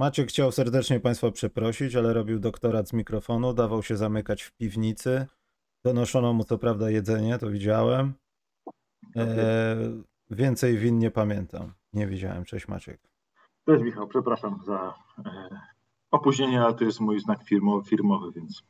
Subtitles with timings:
[0.00, 5.26] Maciek chciał serdecznie Państwa przeprosić, ale robił doktorat z mikrofonu, dawał się zamykać w piwnicy.
[5.84, 8.14] Donoszono mu co prawda jedzenie, to widziałem.
[9.16, 9.76] E,
[10.30, 11.72] więcej win nie pamiętam.
[11.92, 12.44] Nie widziałem.
[12.44, 13.00] Cześć Maciek.
[13.66, 14.94] Cześć Michał, przepraszam za
[15.26, 15.60] e,
[16.10, 18.62] opóźnienie, ale to jest mój znak firmowy, firmowy, więc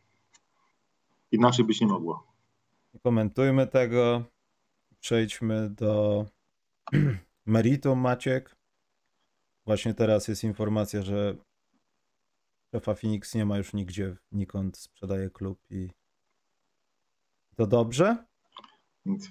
[1.33, 2.27] inaczej być nie mogło.
[3.03, 4.25] Komentujmy tego.
[5.01, 6.25] Przejdźmy do
[7.47, 8.60] meritum Maciek.
[9.71, 11.37] Właśnie teraz jest informacja, że
[12.71, 15.91] szefa Phoenix nie ma już nigdzie, nikąd sprzedaje klub i
[17.57, 18.27] to dobrze?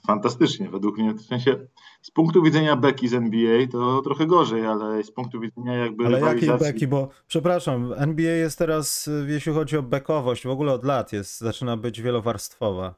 [0.07, 1.13] Fantastycznie, według mnie.
[1.13, 1.67] W sensie,
[2.01, 6.05] z punktu widzenia beki z NBA to trochę gorzej, ale z punktu widzenia jakby.
[6.05, 6.87] Ale jakiej beki?
[6.87, 11.77] Bo przepraszam, NBA jest teraz, jeśli chodzi o bekowość, w ogóle od lat jest, zaczyna
[11.77, 12.95] być wielowarstwowa.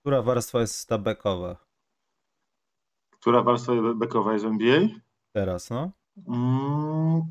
[0.00, 1.56] Która warstwa jest ta bekowa?
[3.10, 4.88] Która warstwa bekowa jest w NBA?
[5.32, 6.01] Teraz, no.
[6.28, 7.22] Mm,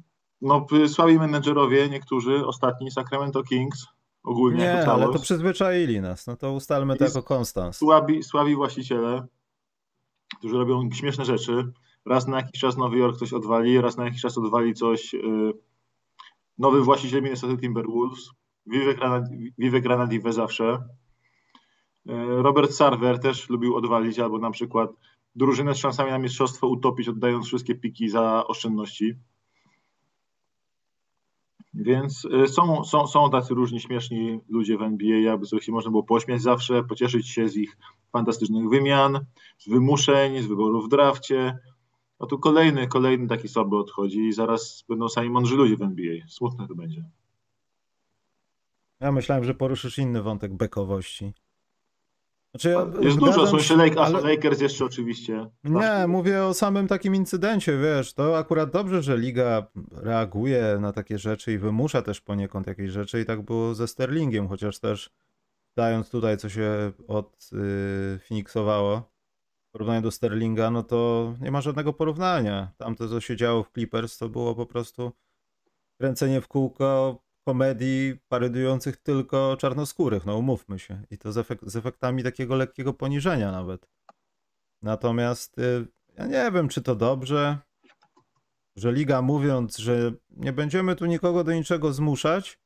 [0.42, 3.88] no, słabi menedżerowie, niektórzy, ostatni, Sacramento Kings,
[4.23, 4.60] ogólnie.
[4.60, 7.78] Nie, ale to przyzwyczaili nas, no to ustalmy to jako konstans.
[7.78, 9.28] Słabi, słabi właściciele,
[10.38, 11.72] którzy robią śmieszne rzeczy.
[12.06, 15.54] Raz na jakiś czas Nowy Jork coś odwali, raz na jakiś czas odwali coś yy,
[16.58, 18.30] nowy właściciel Minnesota Timberwolves,
[19.58, 20.84] Vivek Ranadive zawsze.
[22.06, 24.92] Yy, Robert Sarver też lubił odwalić, albo na przykład
[25.36, 29.16] drużynę z szansami na mistrzostwo utopić, oddając wszystkie piki za oszczędności.
[31.73, 35.92] Więc y, są, są, są tacy różni śmieszni ludzie w NBA, aby sobie się można
[35.92, 37.78] było pośmiać zawsze, pocieszyć się z ich
[38.11, 39.26] fantastycznych wymian,
[39.58, 41.60] z wymuszeń, z wyborów w drafcie.
[42.20, 46.16] A tu kolejny, kolejny taki słaby odchodzi i zaraz będą sami mądrzy ludzie w NBA.
[46.28, 47.04] Smutne to będzie.
[49.00, 51.34] Ja myślałem, że poruszysz inny wątek bekowości.
[52.52, 54.22] Znaczy ja jest dużo, są jeszcze Lake, ale...
[54.22, 55.50] Lakers jeszcze oczywiście.
[55.64, 61.17] Nie, mówię o samym takim incydencie, wiesz, to akurat dobrze, że liga reaguje na takie
[61.17, 65.10] rzeczy i wymusza też poniekąd jakieś rzeczy i tak było ze Sterlingiem, chociaż też
[65.78, 69.02] dając tutaj, co się odfiniksowało yy,
[69.70, 72.72] w porównaniu do Sterlinga, no to nie ma żadnego porównania.
[72.78, 75.11] Tamto, co się działo w Clippers, to było po prostu
[76.00, 81.02] kręcenie w kółko, komedii parydujących tylko czarnoskórych, no umówmy się.
[81.12, 83.90] I to z, efekt, z efektami takiego lekkiego poniżenia nawet.
[84.82, 85.88] Natomiast y,
[86.18, 87.58] ja nie wiem, czy to dobrze,
[88.76, 92.60] że liga mówiąc, że nie będziemy tu nikogo do niczego zmuszać,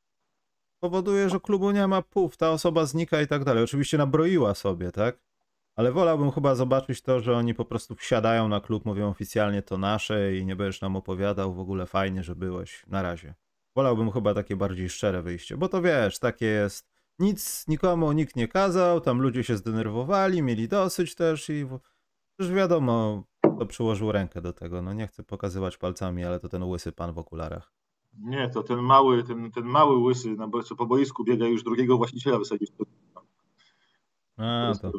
[0.80, 3.64] powoduje, że klubu nie ma puf, ta osoba znika i tak dalej.
[3.64, 5.20] Oczywiście nabroiła sobie, tak?
[5.76, 9.78] Ale wolałbym chyba zobaczyć to, że oni po prostu wsiadają na klub, mówią oficjalnie to
[9.78, 12.84] nasze i nie będziesz nam opowiadał, w ogóle fajnie, że byłeś.
[12.86, 13.34] Na razie.
[13.76, 16.96] Wolałbym chyba takie bardziej szczere wyjście, bo to wiesz, takie jest.
[17.18, 21.66] Nic nikomu nikt nie kazał, tam ludzie się zdenerwowali, mieli dosyć też i
[22.38, 23.24] już wiadomo,
[23.56, 24.82] kto przyłożył rękę do tego.
[24.82, 27.72] No nie chcę pokazywać palcami, ale to ten łysy pan w okularach.
[28.18, 31.62] Nie, to ten mały, ten, ten mały łysy, na no co po boisku biega już
[31.62, 32.72] drugiego właściciela wysadzić.
[34.36, 34.92] A, to,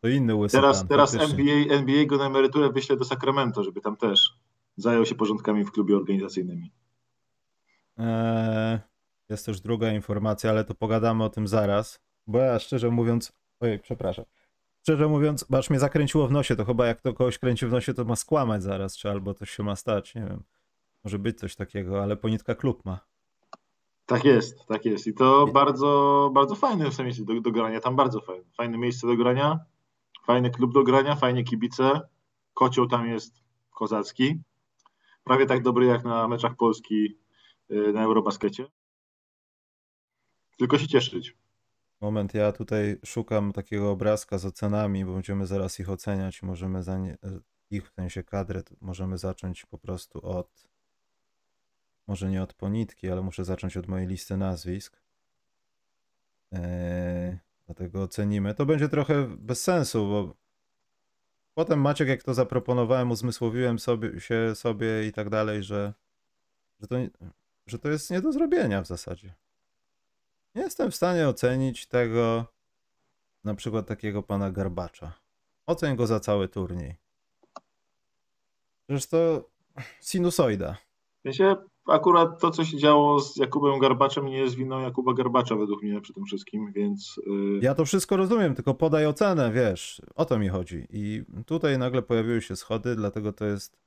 [0.00, 3.80] to inny łysy Teraz, pan, teraz NBA, NBA go na emeryturę wyśle do Sacramento, żeby
[3.80, 4.34] tam też
[4.76, 6.70] zajął się porządkami w klubie organizacyjnymi.
[8.00, 8.78] Eee,
[9.28, 12.00] jest też druga informacja, ale to pogadamy o tym zaraz.
[12.26, 13.32] Bo ja szczerze mówiąc.
[13.60, 14.24] Ojej, przepraszam.
[14.82, 17.94] Szczerze mówiąc, aż mnie zakręciło w nosie, to chyba jak to kogoś kręci w nosie,
[17.94, 20.42] to ma skłamać zaraz, czy albo coś się ma stać, nie wiem.
[21.04, 23.00] Może być coś takiego, ale ponitka klub ma.
[24.06, 25.06] Tak jest, tak jest.
[25.06, 28.44] I to bardzo, bardzo fajne w sensie do, do grania, tam bardzo fajne.
[28.56, 29.58] Fajne miejsce do grania,
[30.26, 32.00] fajny klub do grania, fajnie kibice.
[32.54, 33.34] Kocioł tam jest
[33.70, 34.40] kozacki.
[35.24, 37.19] Prawie tak dobry jak na meczach Polski
[37.70, 38.66] na Eurobaskecie.
[40.58, 41.36] Tylko się cieszyć.
[42.00, 46.42] Moment, ja tutaj szukam takiego obrazka z ocenami, bo będziemy zaraz ich oceniać.
[46.42, 47.18] Możemy za nie,
[47.70, 50.70] ich w sensie kadry, możemy zacząć po prostu od
[52.06, 55.02] może nie od ponitki, ale muszę zacząć od mojej listy nazwisk.
[56.52, 58.54] Eee, dlatego ocenimy.
[58.54, 60.34] To będzie trochę bez sensu, bo
[61.54, 65.94] potem Maciek, jak to zaproponowałem, uzmysłowiłem sobie, się sobie i tak dalej, że,
[66.80, 66.96] że to
[67.70, 69.34] że to jest nie do zrobienia w zasadzie.
[70.54, 72.46] Nie jestem w stanie ocenić tego,
[73.44, 75.12] na przykład takiego pana Garbacza.
[75.66, 76.96] Oceń go za cały turniej.
[78.86, 79.48] Przecież to
[80.00, 80.76] sinusoida.
[81.24, 81.56] Wiecie,
[81.86, 86.00] akurat to, co się działo z Jakubem Garbaczem, nie jest winą Jakuba Garbacza według mnie
[86.00, 87.20] przy tym wszystkim, więc...
[87.26, 87.58] Yy...
[87.62, 90.86] Ja to wszystko rozumiem, tylko podaj ocenę, wiesz, o to mi chodzi.
[90.90, 93.78] I tutaj nagle pojawiły się schody, dlatego to jest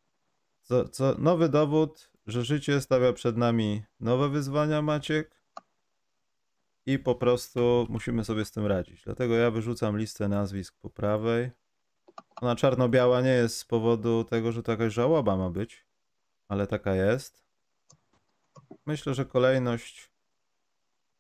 [0.62, 5.43] co, co, nowy dowód że życie stawia przed nami nowe wyzwania, Maciek.
[6.85, 9.03] I po prostu musimy sobie z tym radzić.
[9.03, 11.51] Dlatego ja wyrzucam listę nazwisk po prawej.
[12.35, 15.85] Ona czarno-biała nie jest z powodu tego, że to jakaś żałoba ma być,
[16.47, 17.45] ale taka jest.
[18.85, 20.11] Myślę, że kolejność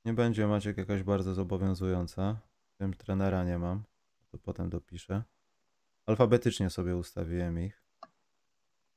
[0.05, 2.39] nie będzie Maciek jakaś bardzo zobowiązująca.
[2.79, 3.83] Wiem, trenera nie mam,
[4.31, 5.23] to potem dopiszę.
[6.05, 7.83] Alfabetycznie sobie ustawiłem ich.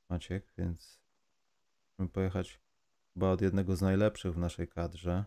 [0.09, 0.96] Maciek, więc
[1.97, 2.59] musimy pojechać
[3.13, 5.25] chyba od jednego z najlepszych w naszej kadrze.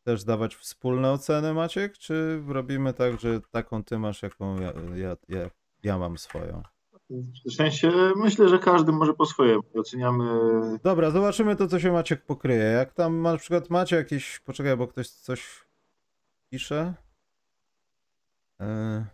[0.00, 5.16] Chcesz dawać wspólne oceny, Maciek, czy robimy tak, że taką ty masz, jaką ja, ja,
[5.28, 5.50] ja,
[5.82, 6.62] ja mam swoją?
[7.46, 9.62] W sensie myślę, że każdy może po swojemu.
[9.74, 10.24] Oceniamy.
[10.82, 12.64] Dobra, zobaczymy to, co się Maciek pokryje.
[12.64, 14.40] Jak tam na przykład macie jakieś.
[14.40, 15.66] Poczekaj, bo ktoś coś
[16.50, 16.94] pisze.
[18.60, 19.04] Yy,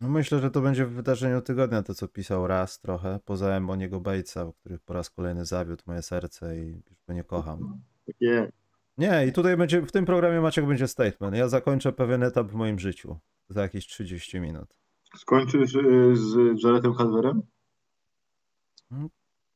[0.00, 3.20] No myślę, że to będzie w wydarzeniu tygodnia to, co pisał raz trochę.
[3.24, 7.80] Poza Emboniego Batesa, który po raz kolejny zawiódł moje serce i już go nie kocham.
[8.20, 8.52] Nie.
[8.98, 11.36] Nie, i tutaj będzie, w tym programie Maciek będzie statement.
[11.36, 13.18] Ja zakończę pewien etap w moim życiu
[13.48, 14.76] za jakieś 30 minut.
[15.16, 17.42] Skończysz y, z Jaredem Calverem?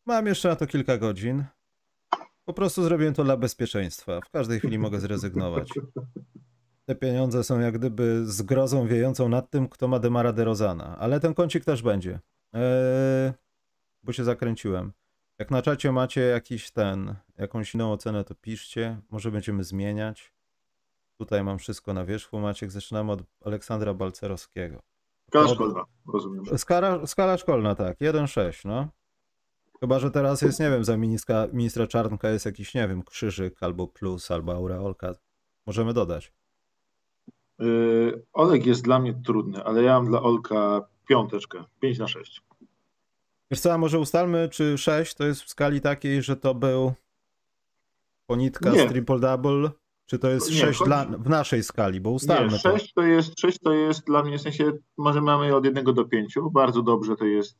[0.06, 1.44] Mam jeszcze na to kilka godzin.
[2.44, 4.20] Po prostu zrobiłem to dla bezpieczeństwa.
[4.20, 5.68] W każdej chwili mogę zrezygnować.
[6.84, 10.98] Te pieniądze są jak gdyby zgrozą wiejącą nad tym, kto ma Demara DeRozana.
[10.98, 12.20] Ale ten kącik też będzie.
[12.52, 13.32] Eee,
[14.02, 14.92] bo się zakręciłem.
[15.38, 19.00] Jak na czacie macie jakiś ten, jakąś inną ocenę, to piszcie.
[19.10, 20.32] Może będziemy zmieniać.
[21.18, 22.40] Tutaj mam wszystko na wierzchu.
[22.40, 24.82] Maciek, zaczynamy od Aleksandra Balcerowskiego.
[25.28, 26.58] Skala szkolna, rozumiem.
[26.58, 27.98] Skala, skala szkolna, tak.
[27.98, 28.88] 1,6, no.
[29.80, 33.62] Chyba, że teraz jest, nie wiem, za ministra, ministra Czarnka jest jakiś, nie wiem, krzyżyk
[33.62, 35.12] albo plus, albo aureolka.
[35.66, 36.32] Możemy dodać.
[37.62, 41.64] Y, Olek jest dla mnie trudny, ale ja mam dla Olka piąteczkę.
[41.80, 42.42] 5 na 6.
[43.50, 46.92] Wiesz co, a może ustalmy, czy 6 to jest w skali takiej, że to był
[48.26, 48.88] ponitka Nie.
[48.88, 49.70] z triple double,
[50.06, 52.78] czy to jest Nie, 6 chodzi- dla, w naszej skali, bo ustalmy Nie, to.
[52.78, 56.04] 6 to jest 6 to jest dla mnie w sensie może mamy od 1 do
[56.04, 56.34] 5.
[56.52, 57.58] Bardzo dobrze to jest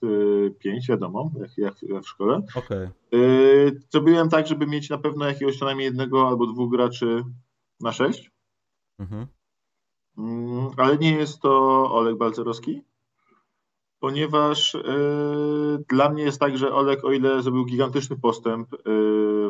[0.59, 2.41] 5, wiadomo, jak, jak, w szkole.
[2.55, 2.89] Okej.
[3.15, 7.25] Y, Zrobiłem tak, żeby mieć na pewno jakiegoś co najmniej jednego albo dwóch graczy
[7.81, 8.31] na 6.
[8.99, 9.27] Mhm.
[10.19, 11.51] Mm, ale nie jest to
[11.93, 12.83] Olek Balcerowski,
[14.01, 18.79] ponieważ y, dla mnie jest tak, że Olek, o ile zrobił gigantyczny postęp y,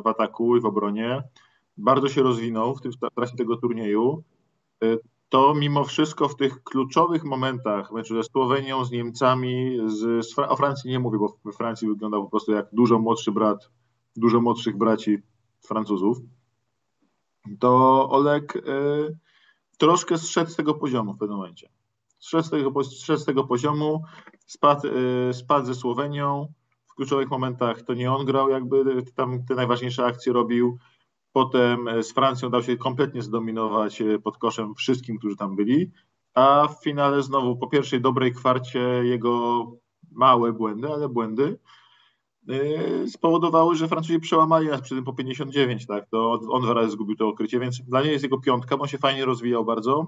[0.05, 1.22] w ataku i w obronie,
[1.76, 4.22] bardzo się rozwinął w, tym, w trakcie tego turnieju,
[4.84, 10.38] y, to mimo wszystko w tych kluczowych momentach meczu ze Słowenią, z Niemcami, z, z
[10.38, 13.70] o Francji nie mówię, bo we Francji wyglądał po prostu jak dużo młodszy brat,
[14.16, 15.19] dużo młodszych braci
[15.61, 16.19] Francuzów,
[17.61, 18.62] to Olek
[19.76, 21.69] troszkę zszedł z tego poziomu w pewnym momencie.
[22.19, 24.03] Zszedł z tego, zszedł z tego poziomu,
[24.47, 24.88] spadł,
[25.31, 26.53] y, spadł ze Słowenią.
[26.87, 30.79] W kluczowych momentach to nie on grał, jakby tam te najważniejsze akcje robił.
[31.32, 35.91] Potem y, z Francją dał się kompletnie zdominować y, pod koszem wszystkim, którzy tam byli.
[36.35, 39.66] A w finale znowu po pierwszej dobrej kwarcie jego
[40.12, 41.59] małe błędy, ale błędy
[43.07, 46.09] spowodowały, że Francuzi przełamali nas przy tym po 59, tak?
[46.11, 48.99] To on- dwa zgubił to okrycie, więc dla mnie jest jego piątka, bo on się
[48.99, 50.07] fajnie rozwijał bardzo.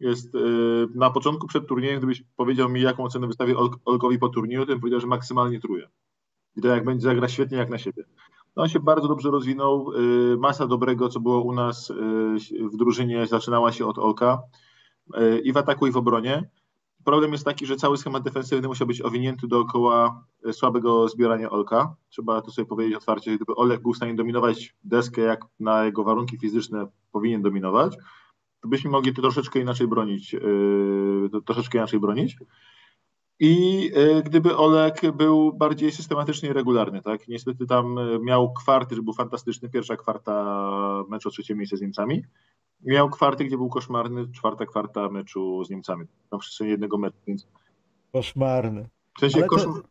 [0.00, 4.28] Jest yy, na początku przed turniejem, gdybyś powiedział mi, jaką ocenę wystawię Ol- Olkowi po
[4.28, 5.88] turnieju, to bym powiedział, że maksymalnie truje.
[6.56, 8.04] I to jak będzie zagra świetnie jak na siebie.
[8.56, 9.92] No, on się bardzo dobrze rozwinął.
[9.92, 11.92] yy, Masa dobrego, co było u nas
[12.72, 14.42] w drużynie, zaczynała się od Olka
[15.44, 16.50] i w ataku, i w obronie.
[17.08, 21.94] Problem jest taki, że cały schemat defensywny musiał być owinięty dookoła e, słabego zbierania Olka.
[22.08, 26.04] Trzeba to sobie powiedzieć otwarcie, gdyby Olek był w stanie dominować deskę, jak na jego
[26.04, 27.96] warunki fizyczne powinien dominować,
[28.60, 32.36] to byśmy mogli to troszeczkę inaczej bronić, yy, troszeczkę inaczej bronić.
[33.40, 37.28] I yy, gdyby Olek był bardziej systematycznie regularny, tak?
[37.28, 42.22] Niestety tam miał kwarty, że był fantastyczny, pierwsza kwarta meczu o trzecie miejsce z Niemcami.
[42.84, 46.04] Miał kwarty, gdzie był koszmarny, czwarta kwarta meczu z Niemcami.
[46.32, 47.46] Na przestrzeni jednego meczu, więc
[48.12, 48.88] Koszmarny.
[49.16, 49.82] w sensie Ale, kosz, to,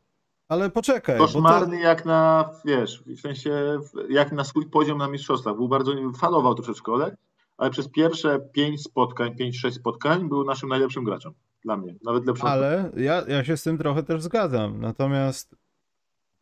[0.48, 3.79] ale poczekaj, bo to, koszmarny jak na, wiesz, w sensie
[4.10, 5.56] jak na swój poziom na mistrzostwach.
[5.56, 7.15] Był bardzo, falował troszeczkę Olek,
[7.58, 11.34] ale przez pierwsze pięć spotkań, pięć, sześć spotkań był naszym najlepszym graczem.
[11.63, 12.48] Dla mnie, nawet lepszym.
[12.48, 14.82] Ale ja, ja się z tym trochę też zgadzam.
[14.82, 15.56] Natomiast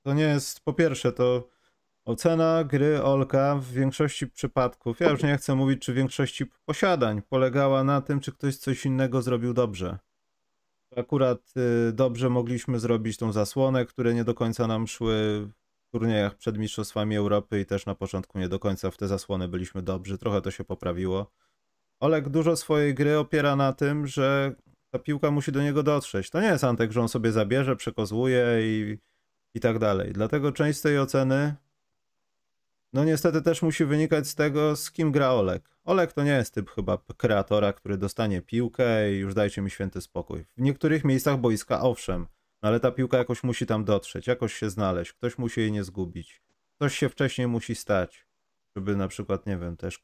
[0.03, 1.47] to nie jest, po pierwsze, to
[2.05, 7.21] ocena gry Olka w większości przypadków, ja już nie chcę mówić, czy w większości posiadań,
[7.21, 9.97] polegała na tym, czy ktoś coś innego zrobił dobrze.
[10.95, 11.53] Akurat
[11.89, 15.47] y, dobrze mogliśmy zrobić tą zasłonę, które nie do końca nam szły
[15.87, 19.47] w turniejach przed Mistrzostwami Europy i też na początku nie do końca w te zasłony
[19.47, 20.17] byliśmy dobrzy.
[20.17, 21.31] Trochę to się poprawiło.
[21.99, 24.55] Olek dużo swojej gry opiera na tym, że
[24.91, 26.29] ta piłka musi do niego dotrzeć.
[26.29, 28.97] To nie jest Antek, że on sobie zabierze, przekozłuje i,
[29.55, 30.13] i tak dalej.
[30.13, 31.55] Dlatego część z tej oceny,
[32.95, 35.69] no niestety też musi wynikać z tego, z kim gra Olek.
[35.83, 40.01] Olek to nie jest typ chyba kreatora, który dostanie piłkę i już dajcie mi święty
[40.01, 40.45] spokój.
[40.57, 42.27] W niektórych miejscach boiska owszem,
[42.61, 45.83] no ale ta piłka jakoś musi tam dotrzeć, jakoś się znaleźć, ktoś musi jej nie
[45.83, 46.41] zgubić.
[46.79, 48.27] coś się wcześniej musi stać,
[48.75, 50.01] żeby na przykład, nie wiem, też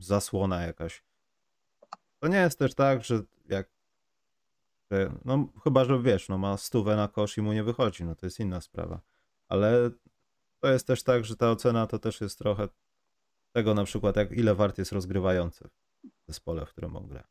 [0.00, 1.04] zasłona jakaś.
[2.18, 3.68] To nie jest też tak, że jak
[5.24, 8.26] no chyba, że wiesz, no ma stówę na kosz i mu nie wychodzi, no to
[8.26, 9.00] jest inna sprawa.
[9.48, 9.90] Ale
[10.62, 12.68] to jest też tak, że ta ocena to też jest trochę
[13.52, 15.68] tego na przykład, jak ile wart jest rozgrywający
[16.04, 17.24] w zespole, w którym on gra.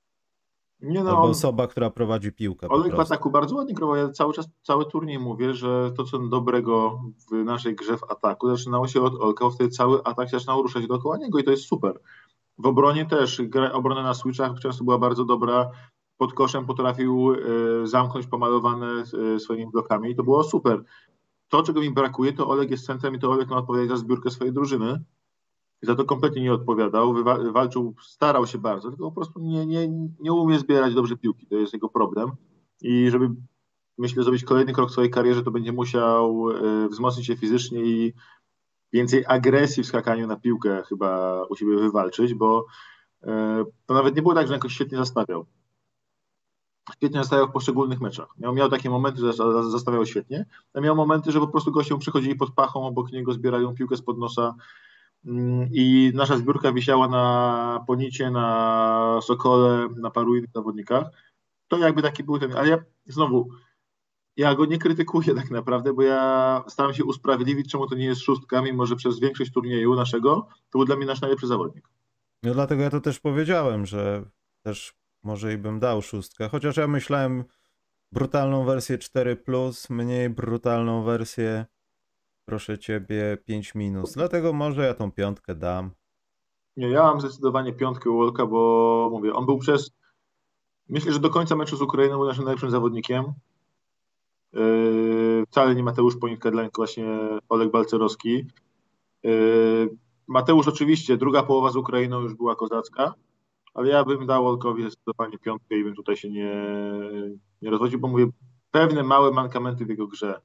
[0.80, 3.14] Nie Albo no, osoba, która prowadzi piłkę Olek w prostu.
[3.14, 3.96] ataku bardzo ładnie grał.
[3.96, 8.50] Ja cały czas, cały turniej mówię, że to co dobrego w naszej grze w ataku
[8.50, 11.64] zaczynało się od Olka, wtedy cały atak się zaczynał ruszać dookoła niego i to jest
[11.64, 12.00] super.
[12.58, 15.72] W obronie też, gra, obrona na switchach często była bardzo dobra.
[16.18, 17.38] Pod koszem potrafił e,
[17.88, 19.04] zamknąć pomalowane
[19.36, 20.84] e, swoimi blokami i to było super.
[21.52, 24.30] To, czego mi brakuje, to Olek jest centrem i to Olek ma odpowiadać za zbiórkę
[24.30, 25.04] swojej drużyny.
[25.84, 27.16] I za to kompletnie nie odpowiadał.
[27.54, 29.88] Walczył, starał się bardzo, tylko po prostu nie, nie,
[30.20, 31.48] nie umie zbierać dobrze piłki.
[31.48, 32.32] To jest jego problem.
[32.82, 33.30] I żeby,
[33.98, 38.14] myślę, zrobić kolejny krok w swojej karierze, to będzie musiał e, wzmocnić się fizycznie i
[38.94, 42.66] więcej agresji w skakaniu na piłkę chyba u siebie wywalczyć, bo
[43.24, 45.46] e, to nawet nie było tak, że jakoś świetnie zastawiał.
[46.96, 48.28] Świetnie zastawiał w poszczególnych meczach.
[48.38, 52.00] Miał, miał takie momenty, że za- zastawiał świetnie, a miał momenty, że po prostu gościom
[52.00, 54.56] przychodzili pod pachą, obok niego zbierają piłkę spod nosa
[55.26, 61.08] Mm, i nasza zbiórka wisiała na Ponicie, na Sokole, na paru innych zawodnikach.
[61.68, 63.50] To jakby taki był ten, ale ja znowu,
[64.38, 68.22] ja go nie krytykuję tak naprawdę, bo ja staram się usprawiedliwić, czemu to nie jest
[68.22, 71.90] szóstka, mimo że przez większość turnieju naszego to był dla mnie nasz najlepszy zawodnik.
[72.44, 74.24] No dlatego ja to też powiedziałem, że
[74.64, 74.94] też
[75.24, 77.44] może i bym dał szóstkę, chociaż ja myślałem
[78.12, 81.66] brutalną wersję 4+, mniej brutalną wersję
[82.46, 84.14] proszę ciebie 5 minus.
[84.14, 85.92] Dlatego może ja tą piątkę dam.
[86.78, 89.92] Nie, ja mam zdecydowanie piątkę Wolka, bo mówię, on był przez.
[90.90, 93.26] Myślę, że do końca meczu z Ukrainą był naszym najlepszym zawodnikiem.
[94.54, 97.06] Yy, wcale nie Mateusz Ponitka, dla niego właśnie
[97.50, 98.46] Oleg Balcerowski.
[99.24, 99.98] Yy,
[100.28, 103.14] Mateusz oczywiście, druga połowa z Ukrainą już była kozacka,
[103.74, 106.54] ale ja bym dał Olkowi zdecydowanie piątkę i bym tutaj się nie,
[107.62, 108.28] nie rozwodził, bo mówię,
[108.72, 110.42] pewne małe mankamenty w jego grze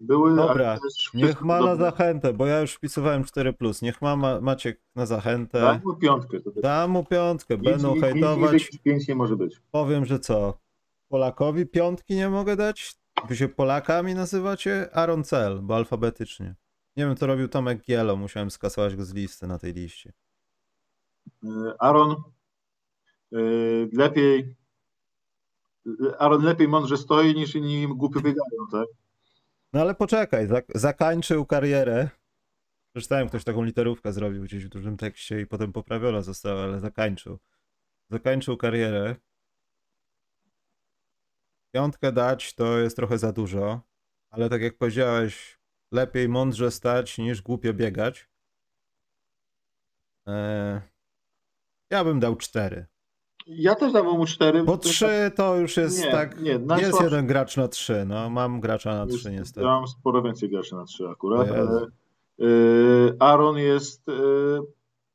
[0.00, 0.78] były, Dobra,
[1.14, 3.82] Niech ma na zachętę, bo ja już wpisywałem 4+.
[3.82, 5.60] Niech ma Ma- Maciek na zachętę.
[5.60, 6.38] Daj mu piątkę.
[6.62, 8.78] Dam mu piątkę, Nic- będą nic- nic hejtować.
[8.84, 9.60] pięć nie może być.
[9.70, 10.58] Powiem, że co?
[11.08, 12.94] Polakowi piątki nie mogę dać?
[13.28, 14.88] Wy się Polakami nazywacie?
[14.96, 16.54] Aaron Cell, bo alfabetycznie.
[16.96, 20.12] Nie wiem, co robił Tomek Gielo, musiałem skasować go z listy na tej liście.
[21.44, 21.48] Y,
[21.78, 22.16] Aaron
[23.32, 24.56] y, lepiej
[26.18, 28.86] Aaron lepiej mądrze stoi niż inni głupio biegają, tak?
[29.72, 32.08] No ale poczekaj, zak zakańczył karierę.
[32.94, 37.38] Przeczytałem, ktoś taką literówkę zrobił gdzieś w dużym tekście i potem poprawiona została, ale zakańczył.
[38.10, 39.16] Zakańczył karierę.
[41.74, 43.80] Piątkę dać to jest trochę za dużo,
[44.30, 45.58] ale tak jak powiedziałeś,
[45.92, 48.28] lepiej mądrze stać niż głupio biegać.
[50.26, 50.80] Eee,
[51.92, 52.86] ja bym dał cztery.
[53.46, 54.62] Ja też dałbym mu cztery.
[54.62, 56.40] Bo trzy to już jest Nie, tak.
[56.40, 58.04] nie, jest jeden gracz na trzy.
[58.06, 59.66] No, mam gracza na trzy niestety.
[59.66, 61.86] Ja mam sporo więcej graczy na trzy akurat, ale
[62.40, 64.12] y, Aaron jest y,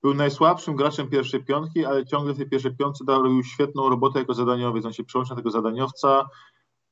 [0.02, 4.20] był najsłabszym graczem pierwszej piątki, ale ciągle w tej pierwszej piątce dał robił świetną robotę
[4.20, 4.86] jako zadaniowiec.
[4.86, 6.30] On się przełączył na tego zadaniowca.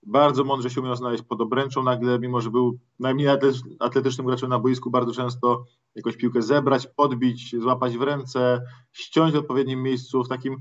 [0.05, 4.49] Bardzo mądrze się umiał znaleźć pod obręczą nagle, mimo że był najmniej atlet- atletycznym graczem
[4.49, 10.23] na boisku, bardzo często jakąś piłkę zebrać, podbić, złapać w ręce, ściąć w odpowiednim miejscu
[10.23, 10.57] w takim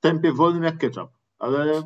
[0.00, 1.82] tempie wolnym jak ketchup, ale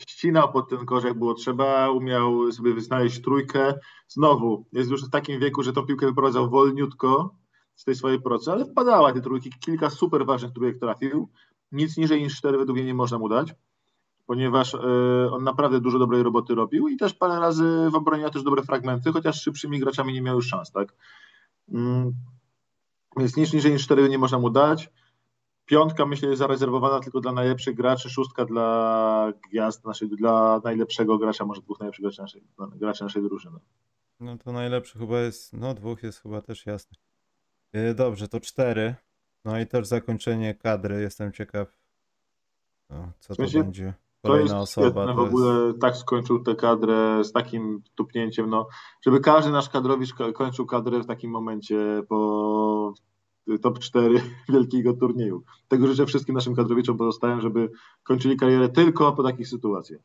[0.00, 3.74] ścinał pod ten kosz jak było trzeba, umiał sobie znaleźć trójkę.
[4.08, 7.34] Znowu, jest już w takim wieku, że tą piłkę wyprowadzał wolniutko
[7.74, 11.30] z tej swojej procy, ale wpadała te trójki, kilka super ważnych trójek trafił.
[11.72, 13.54] Nic niżej niż cztery według mnie nie można mu dać,
[14.26, 14.78] ponieważ e,
[15.32, 18.62] on naprawdę dużo dobrej roboty robił i też parę razy w obronie miał też dobre
[18.62, 20.94] fragmenty, chociaż szybszymi graczami nie miał już szans, tak?
[21.72, 22.12] Mm,
[23.16, 24.90] Więc nic niżej niż cztery nie można mu dać.
[25.66, 31.44] Piątka myślę jest zarezerwowana tylko dla najlepszych graczy, szóstka dla gwiazd naszej, dla najlepszego gracza,
[31.44, 33.58] może dwóch najlepszych graczy naszej, graczy naszej drużyny.
[34.20, 36.96] No to najlepszy chyba jest, no dwóch jest chyba też jasne.
[37.72, 38.94] Yy, Dobrze, to cztery.
[39.44, 41.78] No i też zakończenie kadry, jestem ciekaw,
[42.90, 43.94] no, co to sensie, będzie.
[44.24, 44.86] To jest Kolejna osoba.
[44.86, 48.66] świetne, w to jest- ogóle tak skończył tę kadrę z takim tupnięciem, no,
[49.02, 52.94] żeby każdy nasz kadrowicz ko- kończył kadrę w takim momencie po
[53.62, 54.14] top 4
[54.48, 55.42] wielkiego turnieju.
[55.68, 57.70] Tego życzę wszystkim naszym kadrowiczom pozostałym, żeby
[58.02, 60.00] kończyli karierę tylko po takich sytuacjach.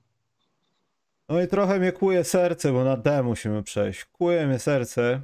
[1.29, 4.05] No i trochę mnie kłuje serce, bo na D musimy przejść.
[4.05, 5.21] Kłuje mnie serce,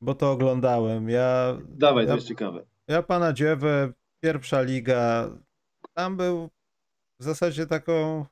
[0.00, 1.08] bo to oglądałem.
[1.08, 2.64] Ja, Dawaj, to jest jest ciekawe.
[2.88, 5.30] ja pana Dziewę, pierwsza liga,
[5.94, 6.48] tam był
[7.20, 8.26] w zasadzie taką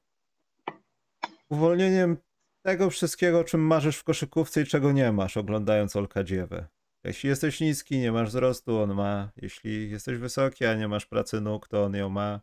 [1.51, 2.17] uwolnieniem
[2.63, 6.69] tego wszystkiego, czym marzysz w koszykówce i czego nie masz, oglądając Olka Dziewę.
[7.05, 9.33] Jeśli jesteś niski, nie masz wzrostu, on ma.
[9.37, 12.41] Jeśli jesteś wysoki, a nie masz pracy nóg, to on ją ma.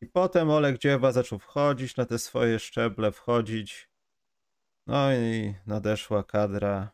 [0.00, 3.90] I potem Olek Dziewa zaczął wchodzić na te swoje szczeble, wchodzić.
[4.86, 6.92] No i nadeszła kadra.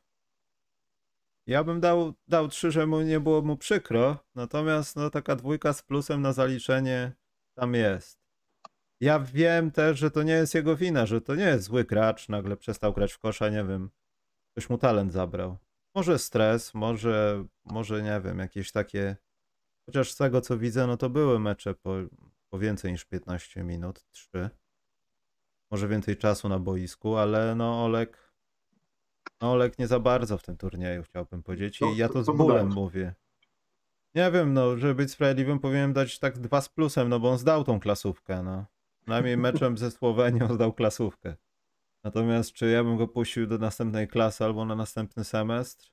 [1.46, 5.72] Ja bym dał, dał trzy, że mu nie było mu przykro, natomiast no taka dwójka
[5.72, 7.12] z plusem na zaliczenie
[7.54, 8.19] tam jest.
[9.00, 12.28] Ja wiem też, że to nie jest jego wina, że to nie jest zły gracz,
[12.28, 13.90] nagle przestał grać w kosza, nie wiem,
[14.52, 15.58] ktoś mu talent zabrał.
[15.94, 19.16] Może stres, może, może nie wiem, jakieś takie,
[19.86, 21.94] chociaż z tego co widzę, no to były mecze po,
[22.52, 24.50] po więcej niż 15 minut, 3.
[25.70, 28.32] Może więcej czasu na boisku, ale no Olek,
[29.40, 31.80] no Olek nie za bardzo w tym turnieju, chciałbym powiedzieć.
[31.82, 33.14] I ja to z bólem mówię.
[34.14, 37.38] Nie wiem, no, żeby być sprawiedliwym, powinienem dać tak dwa z plusem, no bo on
[37.38, 38.66] zdał tą klasówkę, no.
[39.00, 41.36] Przynajmniej meczem ze Słowenią zdał klasówkę.
[42.04, 45.90] Natomiast czy ja bym go puścił do następnej klasy albo na następny semestr?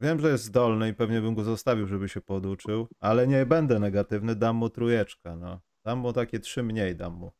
[0.00, 3.78] Wiem, że jest zdolny i pewnie bym go zostawił, żeby się poduczył, ale nie będę
[3.78, 5.60] negatywny, dam mu trójeczkę, no.
[5.84, 7.32] Dam mu takie trzy mniej, dam mu.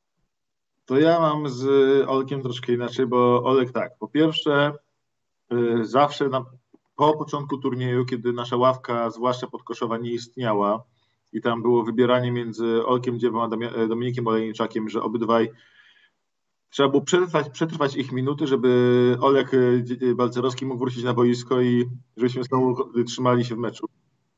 [0.84, 1.64] To ja mam z
[2.08, 4.72] Olkiem troszkę inaczej, bo Olek tak, po pierwsze
[5.52, 6.44] y, zawsze na,
[6.96, 10.84] po początku turnieju, kiedy nasza ławka, zwłaszcza podkoszowa, nie istniała
[11.37, 13.49] i tam było wybieranie między Olkiem Dziewą a
[13.88, 15.50] Dominikiem Olejniczakiem, że obydwaj
[16.71, 21.85] trzeba było przetrwać, przetrwać ich minuty, żeby Olek y, Balcerowski mógł wrócić na boisko i
[22.16, 23.87] żebyśmy znowu trzymali się w meczu.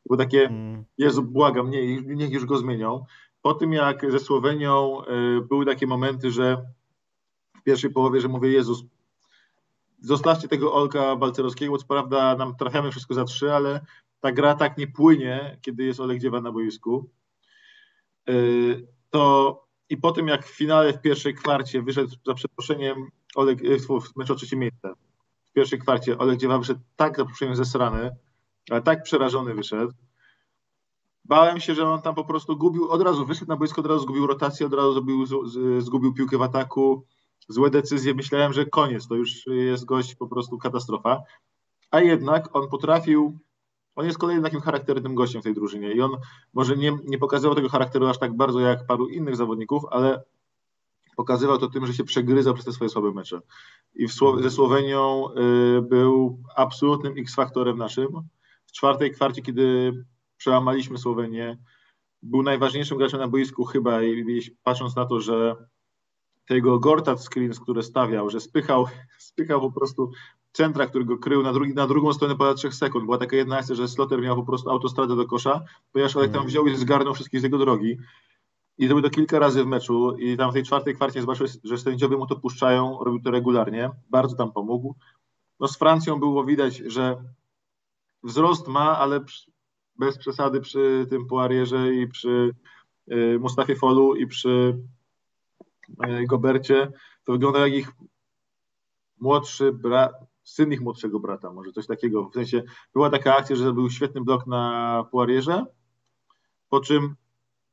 [0.07, 0.85] Było takie, mm.
[0.99, 3.05] Jezu, błagam, nie, niech już go zmienią.
[3.43, 5.03] Po tym jak ze Słowenią
[5.49, 6.65] były takie momenty, że
[7.61, 8.85] w pierwszej połowie, że mówię, Jezus,
[10.01, 13.81] zostawcie tego Olka Balcerowskiego, co prawda nam trafiamy wszystko za trzy, ale
[14.21, 17.11] ta gra tak nie płynie, kiedy jest Olek Dziewa na boisku.
[18.31, 23.63] Y, to i po tym jak w finale w pierwszej kwarcie wyszedł za przeproszeniem Olek,
[23.63, 24.93] y, w meczu o trzecie miejsce,
[25.45, 28.17] w pierwszej kwarcie Olek Dziewa wyszedł tak za przeproszeniem zesrany,
[28.71, 29.93] ale tak przerażony wyszedł,
[31.29, 34.01] Bałem się, że on tam po prostu gubił, od razu wyszedł na boisko, od razu
[34.01, 35.27] zgubił rotację, od razu zgubił,
[35.81, 37.05] zgubił piłkę w ataku,
[37.49, 38.15] złe decyzje.
[38.15, 41.23] Myślałem, że koniec, to już jest gość po prostu katastrofa.
[41.91, 43.39] A jednak on potrafił,
[43.99, 46.11] on jest kolejnym takim charakternym gościem w tej drużynie i on
[46.55, 50.23] może nie, nie pokazywał tego charakteru aż tak bardzo jak paru innych zawodników, ale
[51.17, 53.41] pokazywał to tym, że się przegryzał przez te swoje słabe mecze.
[53.95, 55.29] I Słow ze Słowenią
[55.79, 58.09] y, był absolutnym X-faktorem naszym.
[58.67, 59.93] W czwartej kwarcie, kiedy
[60.37, 61.59] przełamaliśmy Słowenię.
[62.23, 65.57] Był najważniejszym graczem na boisku chyba i patrząc na to, że
[66.47, 68.87] tego Gortat screens, które stawiał, że spychał,
[69.19, 70.11] spychał po prostu
[70.53, 73.05] centra, który go krył na, drugi, na drugą stronę ponad 3 sekund.
[73.05, 76.41] Była taka jedna akcja, że Slotter miał po prostu autostradę do kosza, ponieważ Olek tam
[76.41, 76.49] mm.
[76.49, 77.99] wziął i zgarnął wszystkich z jego drogi.
[78.79, 81.79] I zrobił to kilka razy w meczu i tam w tej czwartej kwarcie zobaczył, że
[81.79, 84.95] sędziowie mu to puszczają, robił to regularnie, bardzo tam pomógł.
[85.61, 87.25] No z Francją było widać, że
[88.23, 89.21] wzrost ma, ale
[89.97, 92.55] bez przesady przy tym Poirierze i przy
[93.13, 94.79] y, Mustafie Folu i przy
[96.09, 96.93] y, Gobercie,
[97.25, 97.93] to wygląda jak ich
[99.21, 100.13] młodszy brat,
[100.49, 102.29] syn ich młodszego brata, może coś takiego.
[102.29, 105.65] W sensie była taka akcja, że był świetny blok na Poirierze,
[106.69, 107.15] po czym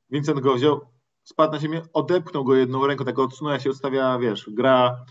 [0.10, 0.82] Vincent go wziął,
[1.24, 5.06] spadł na ziemię, odepchnął go jedną ręką, tak odsunął, się odstawia, wiesz, gra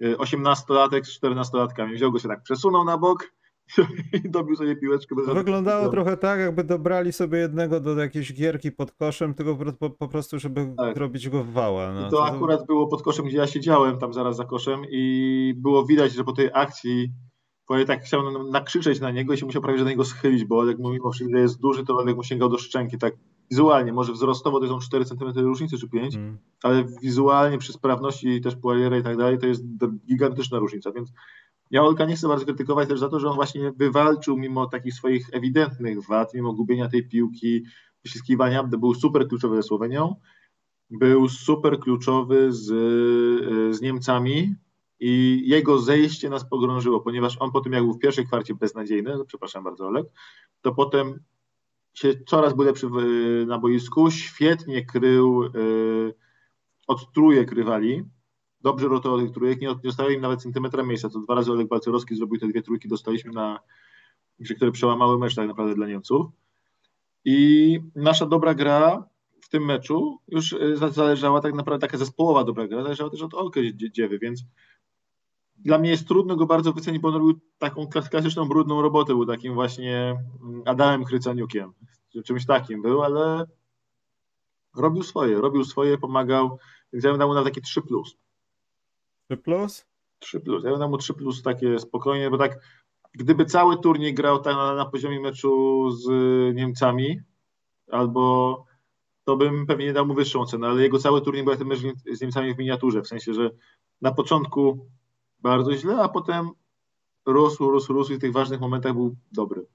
[0.00, 1.94] 18-latek y, z 14-latkami.
[1.94, 3.32] Wziął go się tak, przesunął na bok,
[4.24, 5.14] i dobił sobie piłeczkę.
[5.34, 10.08] Wyglądało trochę tak, jakby dobrali sobie jednego do jakiejś gierki pod koszem, tylko po, po
[10.08, 10.96] prostu, żeby tak.
[10.96, 11.92] robić go w wała.
[11.92, 15.54] No, to, to, akurat było pod koszem, gdzie ja siedziałem tam zaraz za koszem i
[15.56, 17.12] było widać, że po tej akcji
[17.70, 20.78] ja tak chciałem nakrzyczeć na niego i się musiał prawie na niego schylić, bo jak
[20.78, 23.14] mimo wszystko jest duży, to jak mu sięgał do szczęki, tak
[23.50, 26.38] wizualnie, może wzrostowo to są 4 cm różnicy czy 5, mm.
[26.62, 29.64] ale wizualnie przy sprawności też Poiriera i tak dalej, to jest
[30.08, 31.12] gigantyczna różnica, więc
[31.70, 34.94] ja Olka nie chcę bardzo krytykować też za to, że on właśnie wywalczył mimo takich
[34.94, 37.64] swoich ewidentnych wad, mimo gubienia tej piłki,
[38.04, 40.16] wyściskiwania, był super kluczowy ze Słowenią,
[40.90, 42.64] był super kluczowy z,
[43.76, 44.54] z Niemcami
[45.00, 49.24] i jego zejście nas pogrążyło, ponieważ on po tym, jak był w pierwszej kwarcie beznadziejny,
[49.26, 50.06] przepraszam bardzo Olek,
[50.62, 51.20] to potem
[51.94, 52.86] się coraz był lepszy
[53.46, 56.14] na boisku, świetnie krył, yy,
[56.86, 58.04] od trójek rywali,
[58.60, 62.16] dobrze rotował tych trójek, nie zostało im nawet centymetra miejsca, to dwa razy Olek Balcerowski
[62.16, 63.58] zrobił te dwie trójki, dostaliśmy na,
[64.56, 66.26] które przełamały mecz tak naprawdę dla Niemców.
[67.24, 69.04] I nasza dobra gra
[69.42, 73.34] w tym meczu już y, zależała tak naprawdę, taka zespołowa dobra gra, zależała też od
[73.34, 74.44] Olky Dziewy, więc
[75.58, 79.26] dla mnie jest trudno go bardzo wycenić, bo on robił taką klasyczną, brudną robotę, był
[79.26, 81.72] takim właśnie mm, Adamem Chrycaniukiem,
[82.24, 83.46] czymś takim był, ale
[84.76, 86.58] robił swoje, robił swoje, pomagał,
[86.92, 87.82] więc ja bym dał mu na taki 3+.
[87.82, 88.16] Plus.
[89.28, 89.86] 3 plus?
[90.18, 90.64] 3 plus.
[90.64, 92.58] Ja dał mu 3 plus takie spokojnie, bo tak
[93.12, 96.06] gdyby cały turniej grał tak na, na poziomie meczu z
[96.54, 97.20] Niemcami,
[97.90, 98.64] albo
[99.24, 101.78] to bym pewnie dał mu wyższą cenę, ale jego cały turniej był ten mecz
[102.12, 103.50] z Niemcami w miniaturze, w sensie, że
[104.00, 104.86] na początku
[105.40, 106.50] bardzo źle, a potem
[107.26, 109.66] rósł, rósł, rósł i w tych ważnych momentach był dobry.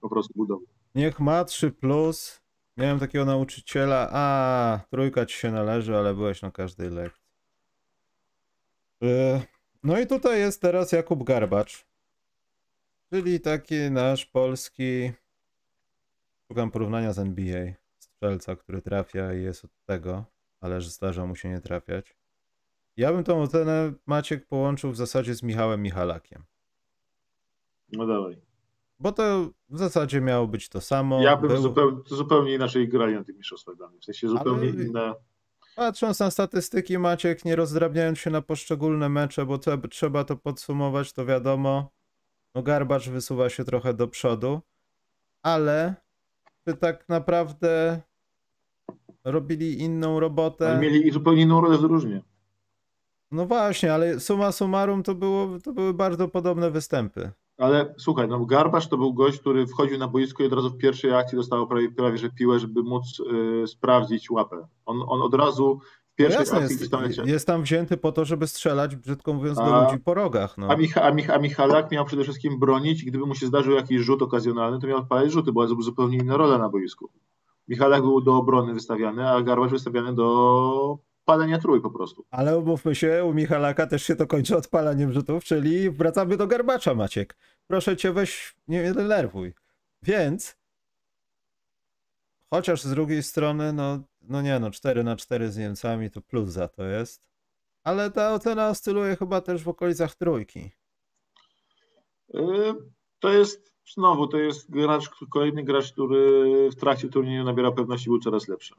[0.00, 0.66] Po prostu był dobry.
[0.94, 2.40] Niech ma 3 plus.
[2.76, 7.23] Miałem takiego nauczyciela, a trójka ci się należy, ale byłeś na każdej lekcji.
[9.04, 9.40] Y,
[9.82, 11.86] No i tutaj jest teraz Jakub Garbacz,
[13.12, 15.12] czyli taki nasz polski,
[16.48, 20.24] szukam porównania z NBA, strzelca, który trafia i jest od tego,
[20.60, 22.16] ale że zdarza mu się nie trafiać.
[22.96, 26.44] Ja bym tą ocenę Maciek połączył w zasadzie z Michałem Michalakiem,
[27.92, 28.42] No dawaj.
[28.98, 31.22] bo to w zasadzie miało być to samo.
[31.22, 33.76] Ja bym Był- zupełnie, zupełnie inaczej grali na tych mistrzostwach.
[34.00, 35.14] W sensie zupełnie Ale- inne.
[35.76, 41.12] Patrząc na statystyki, Maciek, nie rozdrabniając się na poszczególne mecze, bo te, trzeba to podsumować,
[41.12, 41.90] to wiadomo,
[42.54, 44.60] no Garbacz wysuwa się trochę do przodu,
[45.42, 45.94] ale
[46.68, 48.00] czy tak naprawdę
[49.24, 50.68] robili inną robotę?
[50.68, 52.22] Ale mieli zupełnie inną drużynie.
[53.30, 57.30] No właśnie, ale summa summarum to, było, to były bardzo podobne występy.
[57.58, 60.76] Ale słuchaj, no Garbasz to był gość, który wchodził na boisko i od razu w
[60.78, 63.20] pierwszej akcji dostał prawie, prawie że piłę, żeby móc
[63.62, 64.66] y, sprawdzić łapę.
[64.86, 68.24] On, on od razu w No pierwszej jasne, akcji jest, jest tam wzięty po to,
[68.24, 70.58] żeby strzelać, brzydko mówiąc, do A- ludzi po rogach.
[70.58, 70.68] No.
[70.68, 73.74] A, Micha, a, Mich, a Michalak miał przede wszystkim bronić i gdyby mu się zdarzył
[73.74, 77.10] jakiś rzut okazjonalny, to miał odpalać rzuty, była zu- zupełnie inna rola na boisku.
[77.68, 82.24] Michalak był do obrony wystawiany, a Garbasz wystawiany do palenia trój po prostu.
[82.30, 86.94] Ale umówmy się, u Michalaka też się to kończy odpalaniem rzutów, czyli wracamy do Garbacza,
[86.94, 87.36] Maciek.
[87.66, 89.54] Proszę cię, weź, nie denerwuj.
[90.02, 90.56] Więc,
[92.50, 96.48] chociaż z drugiej strony, no, no nie no, 4 na 4 z Niemcami to plus
[96.48, 97.28] za to jest.
[97.84, 100.70] Ale ta ocena oscyluje chyba też w okolicach trójki.
[102.34, 102.74] Y,
[103.18, 108.18] To jest znowu, to jest gracz, kolejny gracz, który w trakcie turnieju nabiera pewności, był
[108.18, 108.74] coraz lepszy.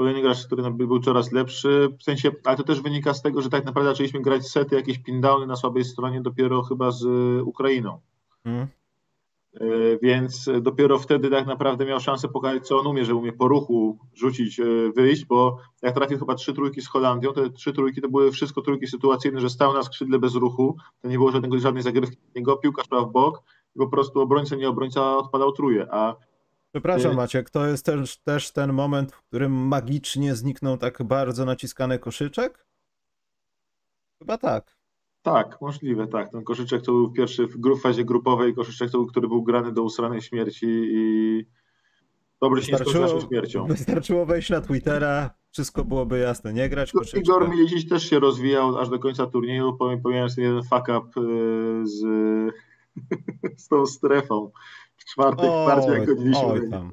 [0.00, 3.42] Kolejny gracz, który naby- był coraz lepszy, w sensie, ale to też wynika z tego,
[3.42, 7.44] że tak naprawdę zaczęliśmy grać sety, jakieś pindowny na słabej stronie dopiero chyba z y,
[7.44, 8.00] Ukrainą.
[8.44, 8.66] Mm?
[9.62, 13.48] Y, Więc dopiero wtedy tak naprawdę miał szansę pokazać, co on umie, że umie po
[13.48, 18.00] ruchu rzucić, y, wyjść, bo jak trafił chyba trzy trójki z Holandią, te trzy trójki
[18.00, 21.58] to były wszystko trójki sytuacyjne, że stał na skrzydle bez ruchu, to nie było żadnego,
[21.58, 23.42] żadnej zagrywki niego, piłka szła w bok
[23.76, 26.16] i po prostu obrońca, nie obrońca odpadał truje, a
[26.72, 31.98] Przepraszam, Maciek, to jest też, też ten moment, w którym magicznie zniknął tak bardzo naciskany
[31.98, 32.66] koszyczek?
[34.18, 34.76] Chyba tak.
[35.22, 39.06] tak, możliwe, tak, ten koszyczek to był w pierwszej, w fazie grupowej koszyczek, to był,
[39.06, 41.46] który był grany do usranej śmierci i
[42.40, 43.66] dobry się skończył śmiercią.
[43.66, 47.20] wystarczyło wejść na Twittera, wszystko byłoby jasne, nie grać koszyczka.
[47.20, 52.00] Igor Milić też się rozwijał aż do końca turnieju, pomijając jeden fuck up y, z,
[53.62, 54.50] z tą strefą.
[55.10, 56.46] W czwartej Oj, jak godziliśmy.
[56.46, 56.92] oj tam.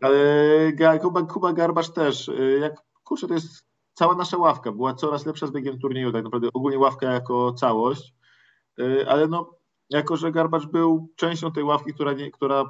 [0.00, 2.28] Ale Kuba, Kuba Garbasz też.
[2.28, 4.72] y, Jak, kurczę, to jest cała nasza ławka.
[4.72, 8.14] Była coraz lepsza z biegiem turnieju, tak naprawdę ogólnie ławka jako całość.
[8.80, 9.50] Y, Ale no,
[9.90, 12.64] jako że Garbacz był częścią tej ławki, która, nie, która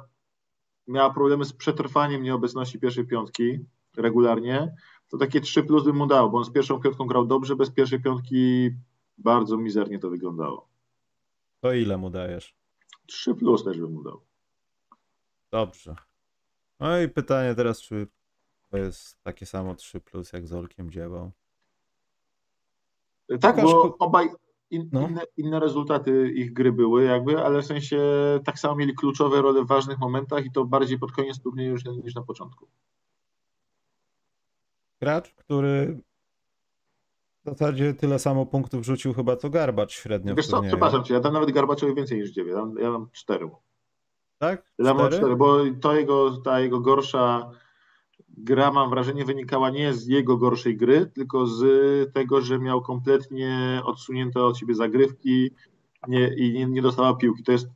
[0.87, 3.59] miała problemy z przetrwaniem nieobecności pierwszej piątki
[3.97, 4.75] regularnie,
[5.09, 7.71] to takie 3 plus bym mu dał, bo on z pierwszą piątką grał dobrze, bez
[7.71, 8.69] pierwszej piątki
[9.17, 10.67] bardzo mizernie to wyglądało.
[11.59, 12.55] To ile mu dajesz?
[13.05, 14.26] 3 plus też bym mu dał.
[15.51, 15.95] Dobrze.
[16.79, 18.07] No i pytanie teraz, czy
[18.71, 21.31] to jest takie samo 3 plus jak z Olkiem Dziewą?
[23.41, 24.29] Tak, Łukasz, bo obaj
[24.69, 25.07] in, No.
[25.07, 27.99] inne, inne rezultaty ich gry były, jakby, ale w sensie
[28.45, 31.85] tak samo mieli kluczowe role w ważnych momentach i to bardziej pod koniec turnieju niż,
[31.85, 32.67] niż na początku.
[35.01, 36.01] Gracz, który
[37.45, 41.19] w zasadzie tyle samo punktów rzucił chyba co Garbacz średnio Wiesz co, przepraszam cię, ja
[41.19, 43.49] dam nawet Garbaczowi więcej niż 9, ja dam 4.
[44.37, 44.71] Tak?
[45.07, 45.17] Cztery?
[45.17, 47.51] 4, bo to jego, ta jego gorsza
[48.37, 51.63] gra, mam wrażenie, wynikała nie z jego gorszej gry, tylko z
[52.13, 55.51] tego, że miał kompletnie odsunięte od siebie zagrywki
[56.07, 57.43] nie, i nie, nie dostawał piłki.
[57.43, 57.67] To jest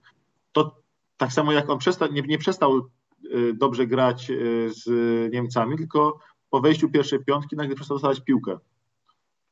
[0.51, 0.81] to
[1.17, 2.89] tak samo jak on przestał, nie, nie przestał
[3.25, 4.87] y, dobrze grać y, z
[5.33, 6.19] Niemcami, tylko
[6.49, 8.59] po wejściu pierwszej piątki nagle przestał dostawać piłkę.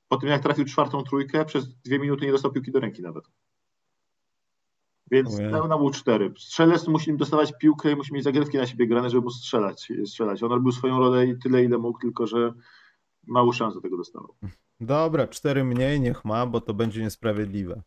[0.08, 3.24] Po tym jak trafił czwartą trójkę, przez dwie minuty nie dostał piłki do ręki nawet.
[5.12, 5.52] Więc Ojej.
[5.52, 6.34] dał na był cztery.
[6.38, 9.92] Strzelec musi dostawać piłkę i musi mieć zagrywki na siebie grane, żeby móc strzelać.
[10.06, 10.44] strzelać.
[10.44, 12.54] On robił swoją rolę i tyle, ile mógł, tylko że
[13.28, 14.36] mało szans do tego dostawał.
[14.80, 17.82] Dobra, 4 mniej niech ma, bo to będzie niesprawiedliwe.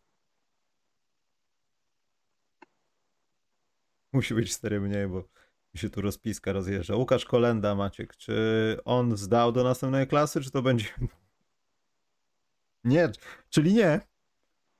[4.13, 5.23] Musi być 4 mniej, bo
[5.73, 6.95] mi się tu rozpiska rozjeżdża.
[6.95, 10.85] Łukasz Kolenda, Maciek, czy on zdał do następnej klasy, czy to będzie
[12.83, 13.11] Nie,
[13.49, 14.01] czyli nie.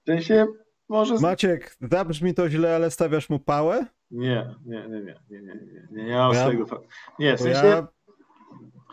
[0.02, 0.48] W sensie
[0.90, 1.16] może...
[1.20, 3.86] Maciek, zabrzmi to źle, ale stawiasz mu pałę?
[4.12, 6.84] Nie, nie, nie, nie, nie, nie, nie, nie, nie mam Ja- z tego
[7.20, 7.68] Nie, w sensie...
[7.68, 7.88] ja...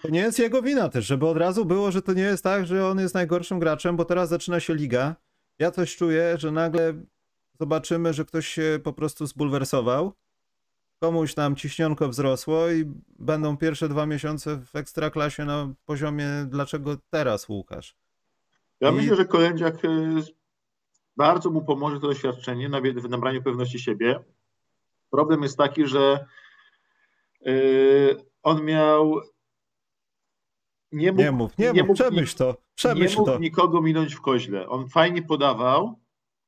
[0.03, 2.66] To nie jest jego wina też, żeby od razu było, że to nie jest tak,
[2.66, 5.16] że on jest najgorszym graczem, bo teraz zaczyna się liga.
[5.59, 6.94] Ja coś czuję, że nagle
[7.61, 10.12] zobaczymy, że ktoś się po prostu zbulwersował.
[11.00, 12.85] Komuś tam ciśnionko wzrosło i
[13.18, 17.96] będą pierwsze dwa miesiące w ekstraklasie na poziomie dlaczego teraz Łukasz?
[18.81, 19.88] Ja I- myślę, że Kolędziak y,
[21.20, 24.20] bardzo mu pomoże to doświadczenie w nabraniu pewności siebie.
[25.11, 26.26] Problem jest taki, że
[27.46, 29.20] y, on miał.
[30.92, 33.38] Nie mógł, Nie mów, nie, nie mów, mógł przemyśl to, nie przemyśl mógł to.
[33.38, 34.68] nikogo minąć w koźle.
[34.68, 35.98] On fajnie podawał,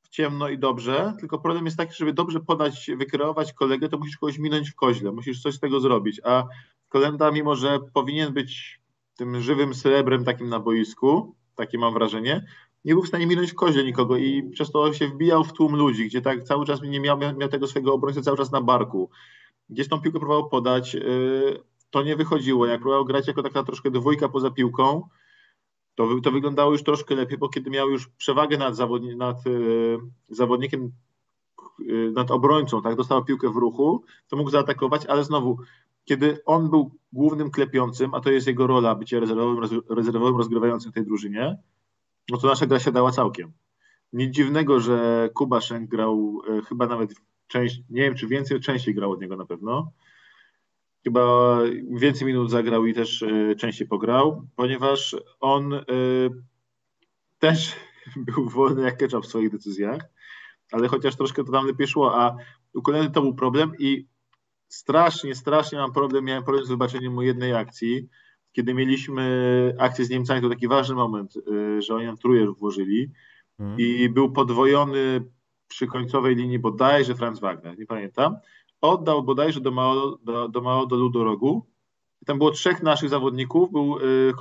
[0.02, 4.16] w ciemno i dobrze, tylko problem jest taki, żeby dobrze podać, wykreować kolegę, to musisz
[4.16, 6.20] kogoś minąć w koźle, musisz coś z tego zrobić.
[6.24, 6.44] A
[6.88, 8.80] Kolenda, mimo że powinien być
[9.16, 12.46] tym żywym srebrem takim na boisku, takie mam wrażenie,
[12.84, 15.76] nie był w stanie minąć w koźle nikogo i przez to się wbijał w tłum
[15.76, 19.10] ludzi, gdzie tak cały czas nie miał, miał tego swojego obrońcę cały czas na barku.
[19.70, 22.66] Gdzieś tą piłkę próbował podać, yy, to nie wychodziło.
[22.66, 25.08] Jak próbował grać jako taka troszkę dwójka poza piłką,
[25.94, 29.98] to, to wyglądało już troszkę lepiej, bo kiedy miał już przewagę nad, zawodni, nad yy,
[30.28, 30.92] zawodnikiem,
[31.78, 35.58] yy, nad obrońcą, tak, dostał piłkę w ruchu, to mógł zaatakować, ale znowu,
[36.04, 40.94] kiedy on był głównym klepiącym, a to jest jego rola, bycie rezerwowym, rezerwowym rozgrywającym w
[40.94, 41.58] tej drużynie,
[42.30, 43.52] no to nasza gra się dała całkiem.
[44.12, 47.14] Nic dziwnego, że Kubaszenk grał e, chyba nawet
[47.46, 49.92] część, nie wiem czy więcej, częściej grał od niego na pewno.
[51.04, 51.58] Chyba
[51.90, 55.82] więcej minut zagrał i też e, częściej pograł, ponieważ on e,
[57.38, 57.76] też
[58.26, 60.00] był wolny jak ketchup w swoich decyzjach,
[60.72, 62.36] ale chociaż troszkę to tam lepiej szło, a
[62.74, 64.06] u Kolendy to był problem i
[64.68, 68.08] strasznie, strasznie mam problem, miałem problem z wybaczeniem mu jednej akcji,
[68.52, 73.10] kiedy mieliśmy akcję z Niemcami, to taki ważny moment, y, że oni nam trójkę włożyli
[73.58, 73.80] Mhm.
[73.80, 75.24] i był podwojony
[75.68, 78.36] przy końcowej linii bodajże Franz Wagner, nie pamiętam.
[78.80, 81.66] Oddał bodajże do Mao do, do, Mao, do Ludorogu.
[82.22, 83.72] I tam było trzech naszych zawodników.
[83.72, 84.32] Był y,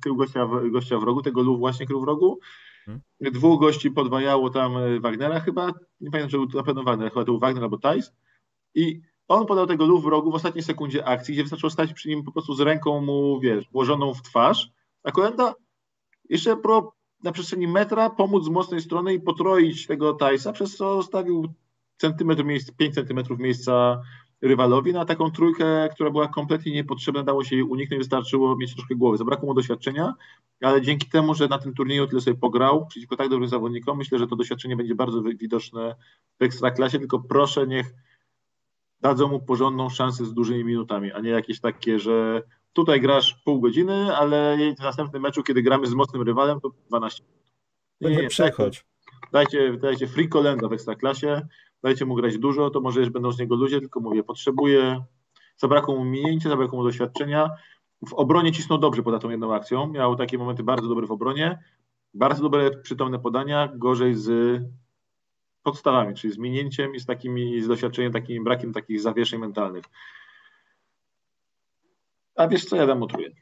[0.00, 2.40] krył gościa w, gościa w rogu, tego Lu właśnie krył w rogu.
[2.88, 3.32] Mhm.
[3.32, 5.72] Dwóch gości podwajało tam y, Wagnera chyba.
[6.00, 8.12] Nie pamiętam, czy był to na pewno Wagner, chyba to był Wagner albo Tajs.
[8.74, 12.08] I on podał tego Lu w rogu w ostatniej sekundzie akcji, gdzie wystarczyło stać przy
[12.08, 14.70] nim po prostu z ręką mu, wiesz, włożoną w twarz.
[15.02, 15.54] A Kolenda
[16.30, 20.96] jeszcze pro, na przestrzeni metra pomóc z mocnej strony i potroić tego Tajsa, przez co
[20.96, 21.48] zostawił
[21.96, 24.02] centymetr miejsc, 5 centymetrów miejsca
[24.42, 28.94] rywalowi na taką trójkę, która była kompletnie niepotrzebna, dało się jej uniknąć, wystarczyło mieć troszkę
[28.94, 29.16] głowy.
[29.16, 30.14] Zabrakło mu doświadczenia,
[30.60, 34.18] ale dzięki temu, że na tym turnieju tyle sobie pograł przeciwko tak dobrym zawodnikom, myślę,
[34.18, 35.96] że to doświadczenie będzie bardzo widoczne
[36.40, 37.94] w ekstraklasie, tylko proszę niech
[39.04, 43.60] dadzą mu porządną szansę z dużymi minutami, a nie jakieś takie, że tutaj grasz pół
[43.60, 47.44] godziny, ale w następnym meczu, kiedy gramy z mocnym rywalem, to 12 minut.
[48.02, 48.86] To nie przechodź.
[49.32, 51.46] Dajcie, dajcie free kolenda w ekstraklasie,
[51.82, 55.04] dajcie mu grać dużo, to może już będą z niego ludzie, tylko mówię, potrzebuje,
[55.56, 57.50] zabrakło mu minięcia, zabrakło mu doświadczenia.
[58.08, 61.58] W obronie cisnął dobrze poza tą jedną akcją, miał takie momenty bardzo dobre w obronie,
[62.14, 64.60] bardzo dobre przytomne podania, gorzej z
[65.64, 69.84] podstawami, czyli z minięciem i z takimi, z doświadczeniem, takim brakiem takich zawieszeń mentalnych.
[72.36, 73.40] A wiesz co, ja dam mu trójkę.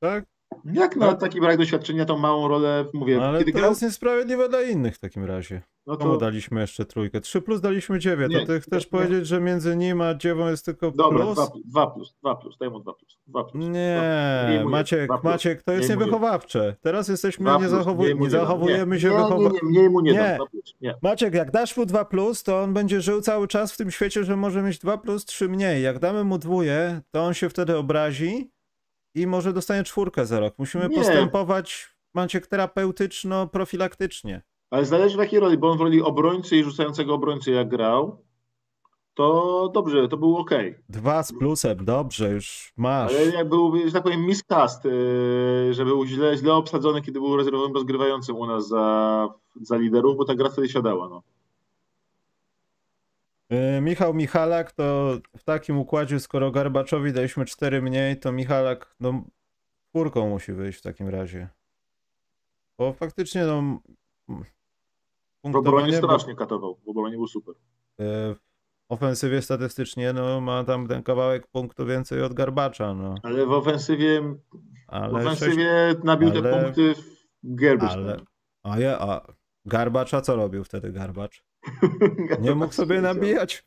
[0.00, 0.24] Tak?
[0.64, 4.48] Jak na taki brak doświadczenia, tą małą rolę, mówię, Ale kiedy to grał, jest niesprawiedliwe
[4.48, 5.62] dla innych w takim razie.
[5.86, 7.20] No Komu to daliśmy jeszcze trójkę?
[7.20, 8.32] 3 plus daliśmy 9.
[8.32, 8.90] Nie, To ty chcesz nie.
[8.90, 11.34] powiedzieć, że między nim a dziewą jest tylko dobra, plus?
[11.34, 13.64] dwa, dwa plus, dwa plus, daj mu dwa plus, dwa plus.
[13.68, 15.22] Nie, mu Maciek, plus.
[15.24, 15.98] Maciek, to jest jeden.
[15.98, 16.76] niewychowawcze.
[16.80, 18.02] Teraz jesteśmy, nie, plus, zachowu...
[18.02, 19.50] mniej mu nie zachowujemy nie, się nie, wychowa...
[19.62, 20.36] nie, nie, mu nie, Nie.
[20.38, 20.94] dam, plus, nie.
[21.02, 24.24] Maciek, jak dasz mu 2 plus, to on będzie żył cały czas w tym świecie,
[24.24, 25.82] że może mieć 2 plus 3 mniej.
[25.82, 28.50] Jak damy mu dwóje, to on się wtedy obrazi
[29.14, 30.54] i może dostanie czwórkę za rok.
[30.58, 30.96] Musimy Nie.
[30.96, 34.40] postępować, Maciek, terapeutyczno-profilaktycznie.
[34.70, 38.26] Ale zależy w jakiej roli, bo on w roli obrońcy i rzucającego obrońcy jak grał,
[39.16, 40.50] to dobrze, to był ok.
[40.88, 43.12] Dwa z plusem, dobrze, już masz.
[43.12, 47.36] Ale jak był, że tak powiem, miscast, yy, że był źle, źle obsadzony, kiedy był
[47.36, 49.28] rezerwowym rozgrywającym u nas za,
[49.60, 51.08] za liderów, bo ta gra wtedy siadała.
[51.08, 51.22] No.
[53.52, 59.22] Y, Michał Michalak to w takim układzie, skoro Garbaczowi daliśmy 4 mniej, to Michalak no
[59.90, 61.48] czwórką musi wyjść w takim razie.
[62.78, 63.78] Bo faktycznie no
[65.52, 67.54] W obronie strasznie katował, w obronie był super.
[67.54, 68.38] y, w
[68.88, 73.14] ofensywie statystycznie no ma tam ten kawałek punktu więcej od Garbacza, no.
[73.22, 74.36] Ale w ofensywie, w
[74.88, 77.04] Ale sześć, ofensywie nabił te ale- punkty w
[77.42, 77.90] Gerbysz.
[77.92, 78.16] ale
[78.62, 79.20] a ja, a
[79.64, 81.44] Garbacza co robił wtedy Garbacz?
[82.40, 83.64] Nie mógł sobie nabijać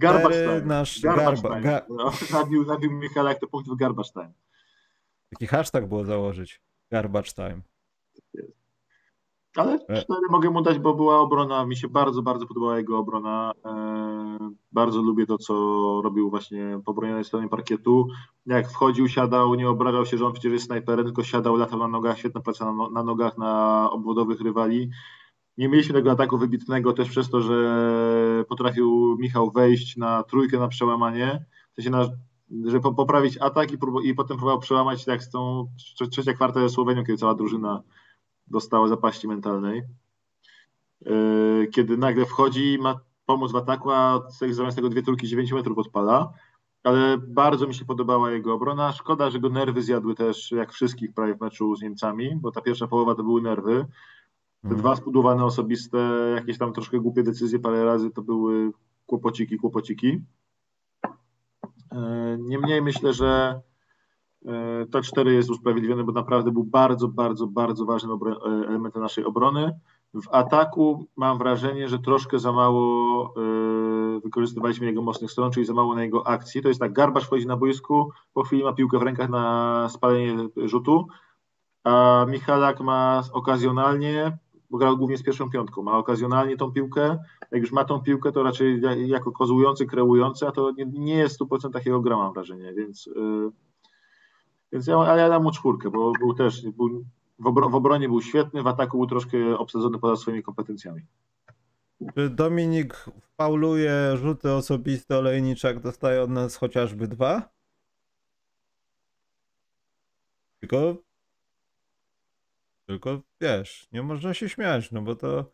[0.00, 0.60] time.
[0.64, 1.60] nasz Garbage garba, time.
[1.62, 4.32] ga, No, nabił, nabił Michalak te punkty w garbage time.
[5.30, 6.60] taki hashtag było założyć.
[6.90, 7.60] Garbage time.
[9.56, 10.02] Ale E.
[10.02, 13.52] cztery mogę mu dać, bo była obrona, mi się bardzo, bardzo podobała jego obrona.
[13.64, 15.54] E, bardzo lubię to, co
[16.04, 18.06] robił właśnie po bronionej stronie parkietu.
[18.46, 21.88] Jak wchodził, siadał, nie obrażał się, że on przecież jest snajperem, tylko siadał, latał na
[21.88, 24.90] nogach, świetna praca na, no- na nogach na obwodowych rywali.
[25.58, 30.68] Nie mieliśmy tego ataku wybitnego też przez to, że potrafił Michał wejść na trójkę na
[30.68, 32.08] przełamanie, w sensie na,
[32.70, 36.32] że po, poprawić atak i, prób- i potem próbował przełamać tak z tą trze- trzecia
[36.32, 37.82] kwarta ze Słowenią, kiedy cała drużyna
[38.46, 39.82] dostała zapaści mentalnej.
[41.00, 45.52] Yy, Kiedy nagle wchodzi i ma pomóc w ataku, a zamiast tego dwie trójki 9
[45.52, 46.32] metrów odpala.
[46.82, 48.92] Ale bardzo mi się podobała jego obrona.
[48.92, 52.60] Szkoda, że go nerwy zjadły też, jak wszystkich prawie w meczu z Niemcami, bo ta
[52.60, 53.86] pierwsza połowa to były nerwy.
[54.62, 54.80] Te Mhm.
[54.80, 55.98] dwa zbudowane osobiste,
[56.34, 58.72] jakieś tam troszkę głupie decyzje parę razy to były
[59.06, 60.20] kłopociki, kłopociki.
[61.92, 63.60] E, Niemniej myślę, że e,
[64.90, 69.80] to 4 jest usprawiedliwione, bo naprawdę był bardzo, bardzo, bardzo ważnym e, elementem naszej obrony.
[70.14, 73.34] W ataku mam wrażenie, że troszkę za mało
[74.16, 76.62] e, wykorzystywaliśmy jego mocnych stron, czyli za mało na jego akcji.
[76.62, 80.48] To jest tak, Garbasz wchodzi na boisku, po chwili ma piłkę w rękach na spalenie
[80.56, 81.06] rzutu,
[81.84, 84.38] a Michalak ma okazjonalnie,
[84.70, 87.18] bo grał głównie z pierwszą piątką, ma okazjonalnie tą piłkę,
[87.50, 91.14] jak już ma tą piłkę, to raczej ja- jako kozujący, kreujący, a to nie, nie
[91.14, 93.08] jest 100% takiego gra, mam wrażenie, więc,
[94.74, 97.04] więc ja, ale ja dam mu czwórkę, bo był też, był,
[97.38, 101.02] w, obro, w obronie był świetny, w ataku był troszkę obsadzony poza swoimi kompetencjami.
[102.14, 103.04] Czy Dominik
[103.36, 107.48] fauluje rzuty osobiste, Olejniczak dostaje od nas chociażby dwa?
[110.60, 110.96] Tylko,
[112.86, 115.44] tylko wiesz, nie można się śmiać, no bo to,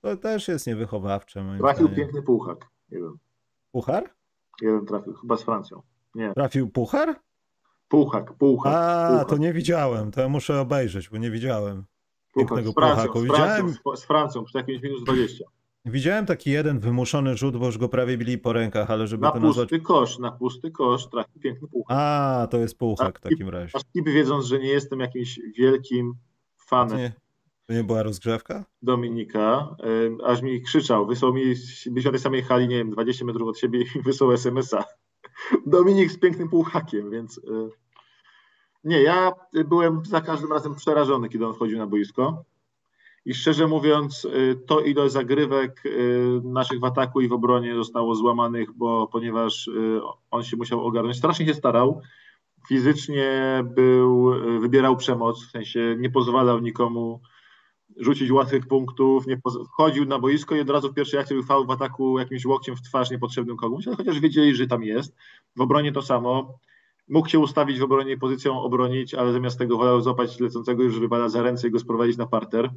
[0.00, 1.96] to też jest niewychowawcze moim Trafił zdaniem.
[2.04, 3.12] piękny puchak, jeden,
[3.72, 4.10] Puchar?
[4.60, 5.82] jeden trafił, chyba z Francją.
[6.14, 7.20] Nie, Trafił puchar?
[7.88, 8.72] Puchak, puchak.
[8.74, 9.28] A, puchak.
[9.28, 11.84] to nie widziałem, to ja muszę obejrzeć, bo nie widziałem.
[12.36, 13.20] pięknego z Francją, puchaku.
[13.20, 15.44] Widziałem- z Francją, przy jakimś minus 20.
[15.84, 19.30] Widziałem taki jeden wymuszony rzut, bo już go prawie bili po rękach, ale żeby Na
[19.30, 19.68] to nazwać...
[19.68, 21.96] pusty kosz, na pusty kosz trafił piękny puchak.
[22.00, 23.76] A, to jest puchak w takim razie.
[23.76, 26.14] Aż niby wiedząc, że nie jestem jakimś wielkim
[26.58, 27.12] To fanem nie,
[27.66, 28.64] to nie była rozgrzewka?
[28.82, 29.76] Dominika,
[30.24, 31.42] aż mi krzyczał, wysłał mi,
[31.86, 34.84] byliśmy na tej samej hali, nie wiem, 20 metrów od siebie i wysłał SMS-a.
[35.66, 37.42] Dominik z pięknym półhakiem, więc y,
[38.84, 39.32] nie, ja
[39.64, 42.44] byłem za każdym razem przerażony, kiedy on wchodził na boisko.
[43.24, 48.14] I szczerze mówiąc, y, to ile zagrywek y, naszych w ataku i w obronie zostało
[48.14, 49.70] złamanych, bo ponieważ
[50.30, 52.00] on się musiał ogarnąć, strasznie się starał.
[52.68, 57.20] Fizycznie był, wybierał przemoc, w sensie nie pozwalał nikomu
[57.98, 59.40] rzucić łatwych punktów, nie
[59.72, 62.76] wchodził na boisko i od razu w pierwszej akcji był faul w ataku jakimś łokciem
[62.76, 65.16] w twarz niepotrzebnym komuś, ale chociaż wiedzieli, że tam jest.
[65.56, 66.58] W obronie to samo.
[67.08, 71.00] Mógł się ustawić w obronie i pozycją obronić, ale zamiast tego wolał złapać lecącego już
[71.00, 72.70] rywala za ręce i go sprowadzić na parter.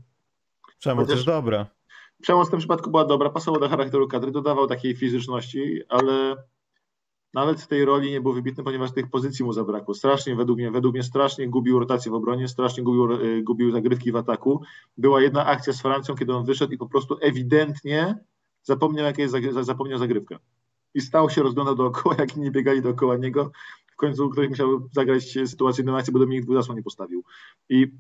[0.80, 1.66] Przemoc Chociaż- jest dobra.
[2.22, 6.36] Przemoc w tym przypadku była dobra, pasował do charakteru kadry, dodawał takiej fizyczności, ale
[7.34, 9.94] nawet w tej roli nie był wybitny, ponieważ tych pozycji mu zabrakło.
[9.94, 14.12] Strasznie, według mnie, według mnie strasznie gubił rotację w obronie, strasznie gubił, y, gubił zagrywki
[14.12, 14.62] w ataku.
[14.98, 18.18] Była jedna akcja z Francją, kiedy on wyszedł i po prostu ewidentnie
[18.64, 20.38] zapomniał, jakie jest, zapomniał zagrywkę.
[20.94, 23.52] I stał się, rozglądał dookoła, jak inni biegali dookoła niego.
[23.94, 27.24] W końcu ktoś musiał zagrać sytuacyjną akcję, bo Dominik zasłon nie postawił.
[27.70, 27.92] I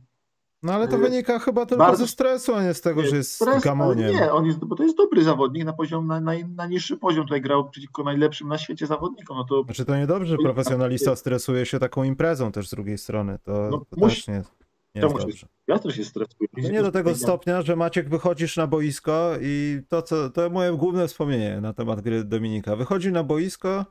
[0.63, 3.15] No ale to Y, wynika chyba tylko bardzo- ze stresu, a nie z tego, że
[3.15, 4.13] jest Stres, gamoniem.
[4.15, 7.24] Nie, on jest, bo to jest dobry zawodnik na poziom, na, na, na niższy poziom.
[7.24, 9.38] Tutaj grał przeciwko najlepszym na świecie zawodnikom.
[9.38, 13.39] No to Znaczy to niedobrze, że profesjonalista stresuje się taką imprezą też z drugiej strony.
[13.43, 14.43] To, No, to musi- też nie,
[14.95, 15.47] nie to jest dobrze.
[15.68, 16.49] ja też się stresuję.
[16.64, 20.72] To nie do tego stopnia, że Maciek wychodzisz na boisko i to, co, to moje
[20.72, 22.76] główne wspomnienie na temat gry Dominika.
[22.76, 23.86] Wychodzi na boisko,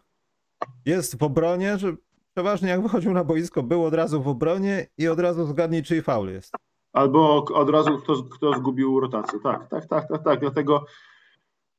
[0.86, 1.92] jest w obronie, że
[2.34, 6.02] przeważnie jak wychodził na boisko, był od razu w obronie i od razu zgadnij, czyj
[6.02, 6.52] faul jest.
[6.92, 9.38] Albo od razu kto, kto zgubił rotację.
[9.42, 10.40] Tak, tak, tak, tak, tak.
[10.40, 10.84] Dlatego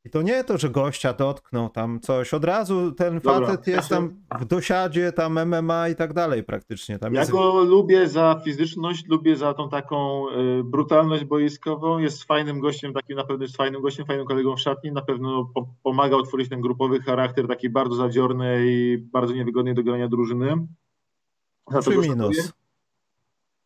[0.06, 2.34] I to nie to, że gościa dotknął tam coś.
[2.34, 6.14] Od razu ten Dobra, facet ja jest się- tam w dosiadzie, tam MMA i tak
[6.14, 7.00] dalej praktycznie.
[7.00, 7.32] Tam ja jest...
[7.32, 12.00] go lubię za fizyczność, lubię za tą taką y, brutalność boiskową.
[12.00, 14.92] Jest fajnym gościem, takim na pewno jest fajnym gościem, fajnym kolegą w szatni.
[14.92, 19.84] Na pewno po, pomagał tworzyć ten grupowy charakter, taki bardzo zadziorny i bardzo niewygodny do
[19.84, 20.68] grania drużyny.
[21.72, 22.54] Za Trzy minus.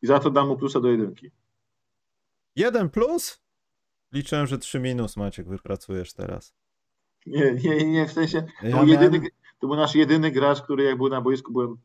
[0.01, 1.31] I za to dam mu plusa do jedynki.
[2.55, 3.44] Jeden plus?
[4.15, 6.53] Liczę, że trzy minus Maciek wypracujesz teraz.
[7.25, 10.61] Nie, nie, nie, w sensie to, Ja był jedyny, miałem- to był nasz jedyny gracz,
[10.61, 11.77] który jak był na boisku, byłem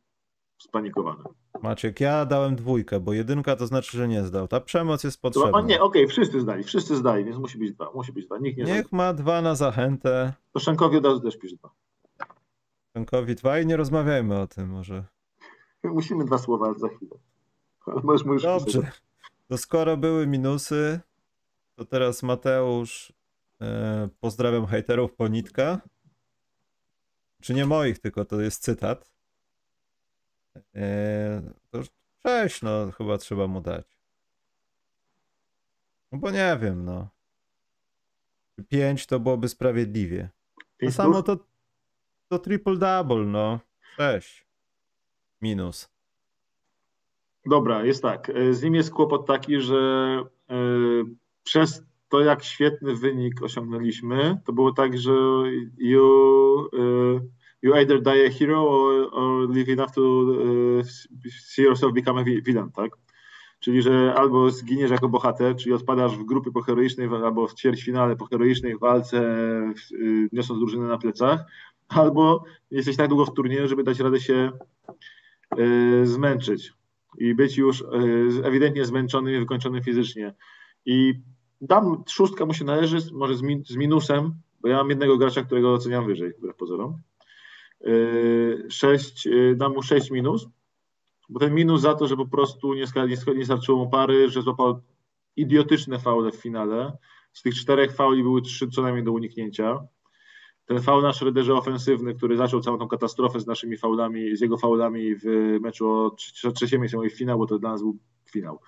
[0.58, 1.24] spanikowany.
[1.62, 4.48] Maciek, ja dałem dwójkę, bo jedynka to znaczy, że nie zdał.
[4.48, 5.60] Ta przemoc jest potrzebna.
[5.60, 8.64] nie, okej, wszyscy zdali, wszyscy zdali, więc musi być dwa, musi być dwa, nikt nie.
[8.64, 10.32] Niech ma dwa na zachętę.
[10.52, 11.70] To Szenkowi od razu też pisz dwa.
[12.92, 15.04] Frankowi dwa i nie rozmawiajmy o tym może.
[15.84, 17.16] Musimy dwa słowa za chwilę.
[17.86, 18.74] Ale możesz mu już pisać.
[18.74, 18.92] Dobrze.
[19.48, 21.00] To skoro były minusy,
[21.80, 23.12] to teraz Mateusz.
[23.60, 25.80] E, pozdrawiam hejterów Ponitka.
[27.42, 29.10] Czy nie moich, tylko to jest cytat.
[30.74, 31.86] E, to już
[32.22, 33.98] sześć, no chyba trzeba mu dać.
[36.12, 37.08] No bo nie wiem, no.
[38.68, 40.28] Pięć to byłoby sprawiedliwie.
[40.80, 41.36] To samo to,
[42.28, 43.60] to triple double, no.
[43.96, 44.46] Sześć.
[45.42, 45.90] Minus.
[47.46, 48.30] Dobra, jest tak.
[48.30, 49.76] E, Z nim jest kłopot taki, że
[51.50, 55.12] przez to, jak świetny wynik osiągnęliśmy, to było tak, że
[55.78, 57.20] you, e,
[57.62, 60.02] you either die a hero or, or live enough to
[60.80, 60.84] e,
[61.30, 62.90] see yourself become a vi- villain, tak?
[63.60, 68.16] Czyli, że albo zginiesz jako bohater, czyli odpadasz w grupie po heroicznej, albo w ćwierćfinale
[68.16, 69.20] po heroicznej walce,
[69.76, 71.40] w- y, niosąc drużynę na plecach,
[71.88, 74.52] albo jesteś tak długo w turnieju, żeby dać radę się
[75.58, 76.72] y, zmęczyć
[77.18, 77.84] i być już y,
[78.44, 80.34] ewidentnie zmęczonym i wykończonym fizycznie.
[80.86, 81.14] I
[81.60, 85.42] dam szóstka mu się należy, może z, min, z minusem, bo ja mam jednego gracza,
[85.42, 86.98] którego oceniam wyżej, wbrew pozorom.
[87.86, 90.46] Y, Sześć, y, dam mu 6 minus,
[91.28, 94.42] bo ten minus za to, że po prostu nie, nie, nie starczyło mu pary, że
[94.42, 94.80] złapał
[95.36, 96.96] idiotyczne faule w finale.
[97.32, 99.80] Z tych czterech fauli były trzy co najmniej do uniknięcia.
[100.66, 104.56] Ten faul na Schroederze ofensywny, który zaczął całą tą katastrofę z naszymi faulami, z jego
[104.56, 105.24] faulami w
[105.60, 107.96] meczu o trze- trzecie miejsce, mój finał, bo to dla nas był
[108.30, 108.60] finał.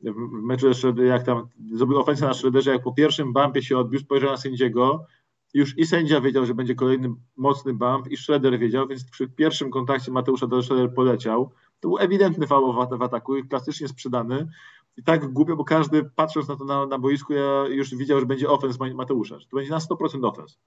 [0.00, 0.66] W meczu
[1.04, 5.06] jak tam zrobił ofensję na Schroederze, jak po pierwszym bumpie się odbił, spojrzał na sędziego,
[5.54, 9.70] już i sędzia wiedział, że będzie kolejny mocny bump i Schroeder wiedział, więc przy pierwszym
[9.70, 11.50] kontakcie Mateusza do Schroeder poleciał.
[11.80, 14.48] To był ewidentny faul w, ataku i klasycznie sprzedany.
[14.96, 18.26] I tak głupio, bo każdy patrząc na to na, na boisku, ja już widział, że
[18.26, 20.58] będzie ofens Ma- Mateusza, że to będzie na 100% ofens.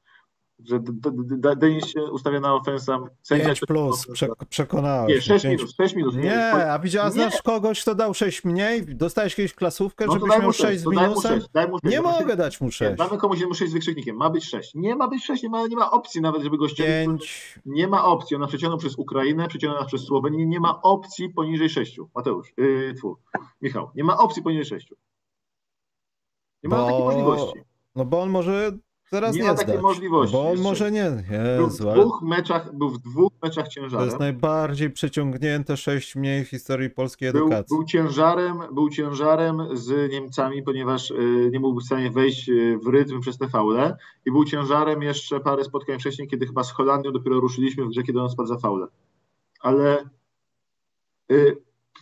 [0.65, 0.79] Że
[1.55, 2.99] Denis się ustawia na ofensa.
[3.23, 5.21] Sędzia 5 plus, prze, przekonałeś Nie, mnie.
[5.21, 6.15] 6 Pięć- minus, 6 minus.
[6.15, 8.95] Nie, a widziała, znasz kogoś, kto dał 6 mniej?
[8.95, 11.35] Dostałeś kiedyś klasówkę, No żebyś miał mu 6 6, z minusem?
[11.39, 11.91] 6, daj mu 6.
[11.95, 12.97] Nie mogę dać mu Nie, 6.
[12.97, 14.15] damy komuś mu 6 z wykrzyknikiem.
[14.15, 14.75] Ma być 6.
[14.75, 17.21] Nie ma być 6, nie ma, nie ma opcji nawet, żeby go ściągnąć.
[17.55, 17.59] 5.
[17.65, 18.35] Nie ma opcji.
[18.35, 20.45] Ona przeciągnął przez Ukrainę, przeciągnął przez Słowenię.
[20.45, 21.99] Nie ma opcji poniżej 6.
[22.15, 23.17] Mateusz, yy, tfu,
[23.61, 24.93] Michał, nie ma opcji poniżej 6.
[26.63, 27.59] Nie ma takiej możliwości.
[27.95, 28.71] No bo on może
[29.11, 29.81] teraz Nie nie, ma takiej zdać.
[29.83, 30.63] możliwości Bo on jeszcze.
[30.63, 31.09] może nie.
[31.57, 34.05] Był w Jezu, dwóch meczach, był w dwóch meczach to ciężarem.
[34.05, 37.77] jest najbardziej przeciągnięte 6 mniej w historii polskiej Był, edukacji.
[37.77, 42.87] był, ciężarem, był ciężarem z Niemcami, ponieważ y, nie był w stanie wejść y, w
[42.87, 47.11] rytm przez te faule i był ciężarem jeszcze parę spotkań wcześniej, kiedy chyba z Holandią
[47.11, 48.87] dopiero ruszyliśmy w grze, kiedy on spadł za faule.
[49.61, 50.09] Ale
[51.31, 51.57] y,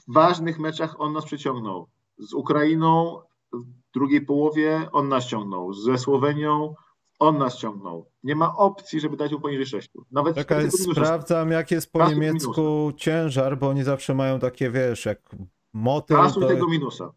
[0.09, 1.87] w ważnych meczach on nas przyciągnął.
[2.17, 3.19] Z Ukrainą
[3.53, 5.73] w drugiej połowie on nas ciągnął.
[5.73, 6.75] Ze Słowenią
[7.19, 8.11] on nas ciągnął.
[8.23, 9.89] Nie ma opcji, żeby dać mu poniżej 6.
[10.11, 10.91] Nawet minusa.
[10.91, 15.35] sprawdzam jak jest po niemiecku ciężar, bo oni zawsze mają takie, wiesz, jak
[15.73, 17.13] motyl, Kasuj to tego minusa.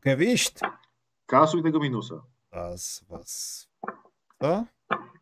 [0.00, 0.60] Gewicht.
[1.26, 2.22] Kasuj tego minusa.
[2.52, 3.68] Was, was.
[4.40, 4.64] Co?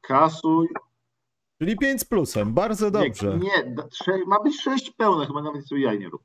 [0.00, 0.68] Kasuj
[1.60, 3.38] Czyli 5 z plusem, bardzo dobrze.
[3.38, 3.74] Nie,
[4.08, 6.22] nie ma być sześć pełne, chyba nawet sobie jaj nie rób.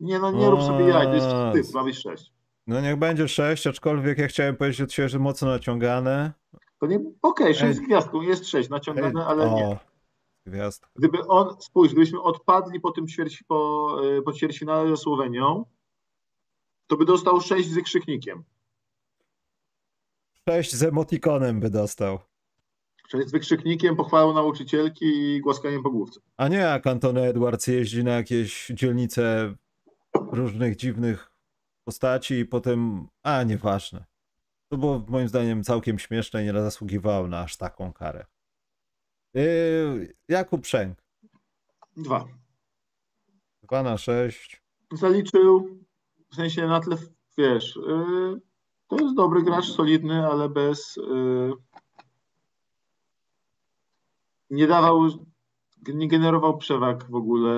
[0.00, 2.32] Nie, no nie rób sobie jaj, to jest A, wstyd, ma być sześć.
[2.66, 6.32] No niech będzie 6, aczkolwiek ja chciałem powiedzieć od siebie, że mocno naciągane.
[6.80, 7.74] To nie, okej, sześć Ej.
[7.74, 9.64] z gwiazdką, jest sześć naciągane, ale nie.
[9.64, 9.78] o,
[10.46, 10.88] gwiazdka.
[10.96, 15.64] Gdyby on, spójrz, gdybyśmy odpadli po tym ćwierć, po, y, po ćwierćfinale ze Słowenią,
[16.86, 18.44] to by dostał sześć z wykrzyknikiem.
[20.48, 22.18] 6 z emotikonem by dostał.
[23.10, 26.20] Czyli z wykrzyknikiem, pochwałą nauczycielki i głaskaniem po główce.
[26.36, 29.54] A nie jak Antony Edwards jeździ na jakieś dzielnice
[30.32, 31.29] różnych dziwnych
[31.90, 34.04] postaci i potem, a nieważne.
[34.68, 38.26] To było moim zdaniem całkiem śmieszne i nie zasługiwało na aż taką karę.
[39.34, 41.02] Yy, Jakub Przęk,
[41.96, 42.24] Dwa.
[43.62, 44.62] 2 na 6.
[44.92, 45.78] Zaliczył,
[46.32, 46.96] w sensie na tle,
[47.38, 48.40] wiesz, y,
[48.88, 50.96] to jest dobry gracz, solidny, ale bez...
[50.96, 51.52] y,
[54.50, 55.08] nie dawał,
[55.94, 57.52] nie generował przewag w ogóle,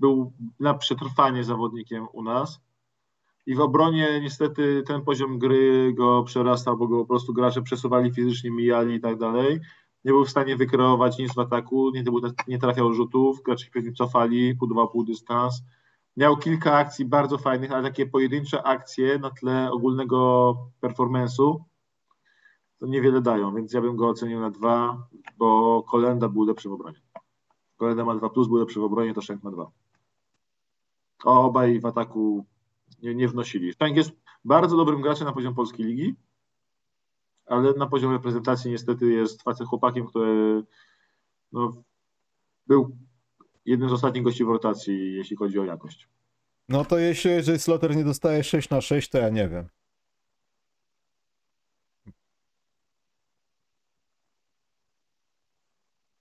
[0.00, 2.60] był na przetrwanie zawodnikiem u nas
[3.46, 8.12] i w obronie niestety ten poziom gry go przerastał, bo go po prostu gracze przesuwali
[8.12, 9.60] fizycznie, mijali i tak dalej.
[10.04, 12.04] Nie był w stanie wykreować nic w ataku, nie,
[12.48, 15.62] nie trafiał rzutów, gracze się pewnie cofali, budował pół dystans.
[16.16, 21.60] Miał kilka akcji bardzo fajnych, ale takie pojedyncze akcje na tle ogólnego performance'u
[22.80, 25.06] to niewiele dają, więc ja bym go ocenił na dwa,
[25.38, 27.00] bo Kolenda był lepszy w obronie.
[27.76, 29.70] Kolenda ma dwa plus, był lepszy w obronie, to Szenk ma dwa.
[31.24, 32.46] Obaj w ataku
[33.02, 33.72] nie, nie wnosili.
[33.72, 34.10] Szczęk jest
[34.44, 36.14] bardzo dobrym graczem na poziom polskiej ligi,
[37.46, 40.62] ale na poziomie reprezentacji niestety jest facet chłopakiem, który
[41.52, 41.82] no,
[42.66, 42.96] był
[43.66, 46.08] jednym z ostatnich gości w rotacji, jeśli chodzi o jakość.
[46.68, 49.68] No to jeśli Jay Slotter nie dostaje 6 na 6, to ja nie wiem.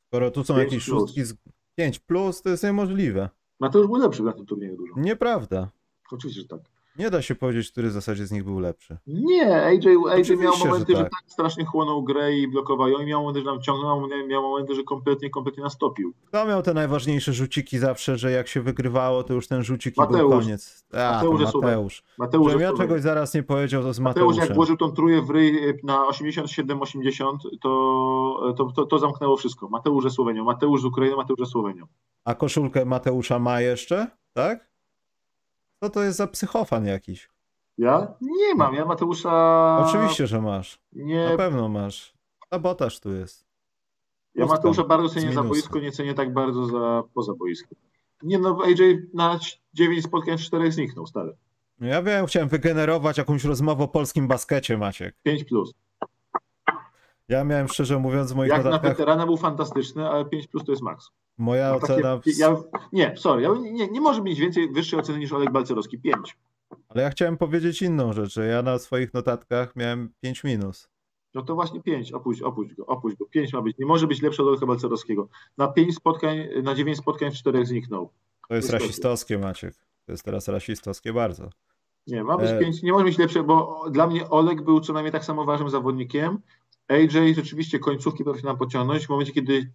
[0.07, 0.99] Skoro tu są jakieś plus.
[0.99, 1.33] szóstki z
[1.75, 3.29] 5 plus, to jest niemożliwe.
[3.59, 4.93] No to już był lepszy na tym turnieju dużo.
[4.97, 5.69] Nieprawda.
[6.13, 6.59] Oczywiście, że tak.
[6.99, 8.97] Nie da się powiedzieć, który w zasadzie z nich był lepszy.
[9.07, 11.11] Nie, AJ, AJ miał Oczywiście, że momenty, że tak.
[11.11, 11.21] tak.
[11.31, 14.83] strasznie chłonął grę i blokował ją i miał momenty, że nam ciągnął, miał- momenty, że
[14.83, 16.13] kompletnie, kompletnie nas topił.
[16.25, 20.17] Kto miał te najważniejsze rzuciki zawsze, że jak się wygrywało, to już ten rzucik i
[20.17, 20.85] był koniec.
[20.93, 22.03] A, Mateusz Mateusz.
[22.17, 24.55] Mateusz, Żebym ja czegoś zaraz nie powiedział, to z Mateusz jak Mateuszem.
[24.55, 29.69] włożył tą trójkę w ryj y, na 87-80, to, to, to, to zamknęło wszystko.
[29.69, 31.85] Mateusz ze Słowenią, Mateusz z Ukrainą, Mateusz ze Słowenią.
[32.25, 34.07] A koszulkę Mateusza ma jeszcze?
[34.33, 34.68] Tak?
[35.83, 37.29] Co to jest za psychofan jakiś?
[37.77, 38.13] Ja?
[38.21, 39.85] Nie mam, ja Mateusza...
[39.87, 40.79] Oczywiście, że masz.
[40.93, 42.13] Nie, Na pewno masz.
[42.53, 43.45] Sabotaż tu jest.
[44.35, 44.57] ja Pustką.
[44.57, 47.77] Mateusza bardzo cenię za boisko, nie cenię tak bardzo za poza boiskiem.
[48.23, 49.39] Nie no, AJ na
[49.73, 51.35] 9 spotkań w 4 zniknął, stary.
[51.79, 55.15] No Ja wiem, chciałem wygenerować jakąś rozmowę o polskim baskecie, Maciek.
[55.23, 55.73] 5 plus.
[57.29, 60.63] Ja miałem szczerze mówiąc w moich Jak na notatkach, weterana był fantastyczny, ale 5 plus
[60.65, 61.09] to jest maks.
[61.39, 62.55] Moja takie- ocena, ja,
[62.93, 65.99] nie, sorry, ja, nie, nie może mieć więcej wyższej oceny niż Oleg Balcerowski.
[65.99, 66.37] 5.
[66.89, 70.89] ale ja chciałem powiedzieć inną rzecz, że ja na swoich notatkach miałem 5 minus.
[71.33, 73.25] No to właśnie 5, opuść, opuść go, opuść go.
[73.25, 73.77] 5 ma być.
[73.77, 75.29] Nie może być lepszy od Olka Balcerowskiego.
[75.57, 78.09] Na 5 spotkań, na 9 spotkań w 4 zniknął.
[78.49, 78.83] To jest Niestety.
[78.83, 79.73] rasistowskie, Maciek.
[80.05, 81.49] To jest teraz rasistowskie bardzo.
[82.07, 82.59] Nie, ma być E.
[82.59, 85.69] 5, nie może być lepszy, bo dla mnie Olek był co najmniej tak samo ważnym
[85.69, 86.39] zawodnikiem.
[86.87, 89.05] AJ rzeczywiście końcówki potrafił nam pociągnąć.
[89.05, 89.71] W momencie, kiedy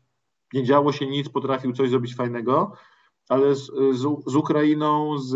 [0.55, 2.73] nie działo się nic, potrafił coś zrobić fajnego,
[3.29, 5.35] ale z, z, z Ukrainą, z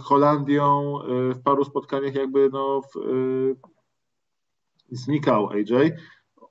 [0.00, 3.56] Holandią y, w paru spotkaniach jakby no w, y,
[4.90, 5.92] znikał AJ.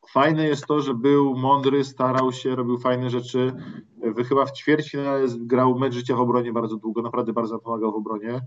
[0.09, 3.53] Fajne jest to, że był mądry, starał się, robił fajne rzeczy.
[4.15, 7.95] Wy chyba w ćwierćfinale grał mecz życia w obronie bardzo długo, naprawdę bardzo pomagał w
[7.95, 8.41] obronie.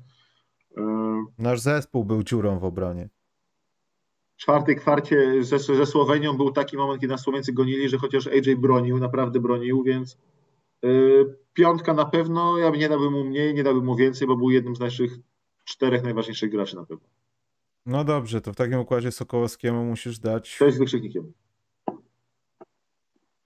[0.78, 0.82] Y,
[1.38, 3.08] Nasz zespół był dziurą w obronie.
[4.38, 8.56] Czwartej kwarcie ze, ze Słowenią był taki moment, kiedy nas Słoweńcy gonili, że chociaż AJ
[8.56, 10.18] bronił, naprawdę bronił, więc
[10.84, 14.50] y, piątka na pewno, ja nie dałbym mu mniej, nie dałbym mu więcej, bo był
[14.50, 15.12] jednym z naszych
[15.64, 17.06] czterech najważniejszych graczy na pewno.
[17.86, 21.32] No dobrze, to w takim układzie Sokołowskiemu musisz dać, Sześć z wykrzyknikiem.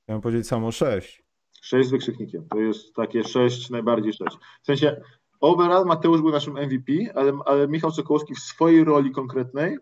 [0.04, 1.22] chciałem powiedzieć samo 6.
[1.62, 2.48] Sześć z wykrzyknikiem.
[2.48, 4.36] To jest takie sześć, najbardziej sześć.
[4.62, 5.02] W sensie
[5.40, 9.78] overall Mateusz był naszym MVP, ale, ale Michał Sokołowski w swojej roli konkretnej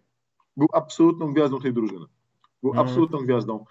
[0.61, 2.07] był absolutną gwiazdą tej drużyny.
[2.63, 2.89] Był Mhm.
[2.89, 3.65] absolutną gwiazdą.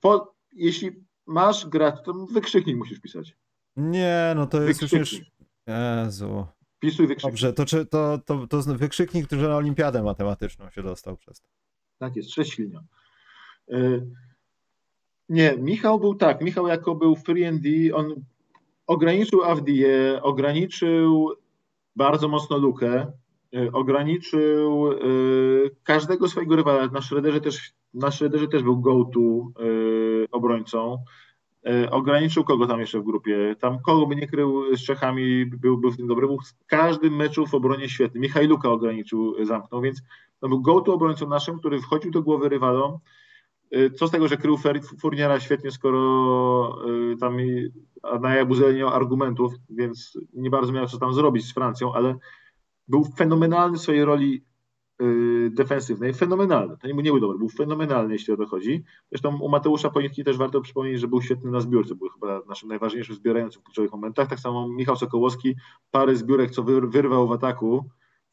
[0.00, 0.90] Po, jeśli
[1.26, 3.36] masz grać, to wykrzyknik musisz pisać.
[3.76, 5.00] Nie, no to jest już już...
[5.00, 5.34] Wykrzyknik.
[5.66, 6.46] Jezu.
[6.78, 7.32] Pisuj wykrzyknik.
[7.32, 11.48] Dobrze, to, czy, to, to, to wykrzyknik, który na olimpiadę matematyczną się dostał przez to.
[11.98, 12.80] Tak jest, sześć silnia.
[13.72, 14.06] Y,
[15.28, 18.14] Nie, Michał był tak, Michał jako był free and D, on
[18.86, 21.30] ograniczył AFDie, ograniczył
[21.96, 23.12] bardzo mocno lukę,
[23.72, 26.86] ograniczył y, każdego swojego rywala.
[26.86, 30.98] Na Shredderze też, na Shredderze też był go-to y, obrońcą.
[31.84, 33.56] Y, Ograniczył kogo tam jeszcze w grupie?
[33.60, 36.26] Tam kogo by nie krył z Czechami, był, był w tym dobry.
[36.26, 38.20] Był w każdym meczu w obronie świetny.
[38.20, 40.02] Michał Luka ograniczył, y, zamknął, więc
[40.40, 42.98] to był go-to obrońcą naszym, który wchodził do głowy rywalom.
[43.76, 44.58] Y, Co z tego, że krył
[45.00, 46.78] Furniera świetnie, skoro
[47.12, 47.68] y, tam i-
[48.02, 52.18] a Naja Buzel nie argumentów, więc nie bardzo miał co tam zrobić z Francją, ale
[52.88, 54.44] był fenomenalny w swojej roli
[55.02, 56.14] y, defensywnej.
[56.14, 56.76] Fenomenalny.
[56.76, 58.84] To nie, był- dobry, był fenomenalny, jeśli o to chodzi.
[59.10, 61.94] Zresztą u Mateusza Poniewki też warto przypomnieć, że był świetny na zbiórce.
[61.94, 64.28] Był chyba naszym najważniejszym zbierającym w kluczowych momentach.
[64.28, 65.54] Tak samo Michał Sokołowski,
[65.90, 67.84] parę zbiórek, co wyr- wyrwał w ataku,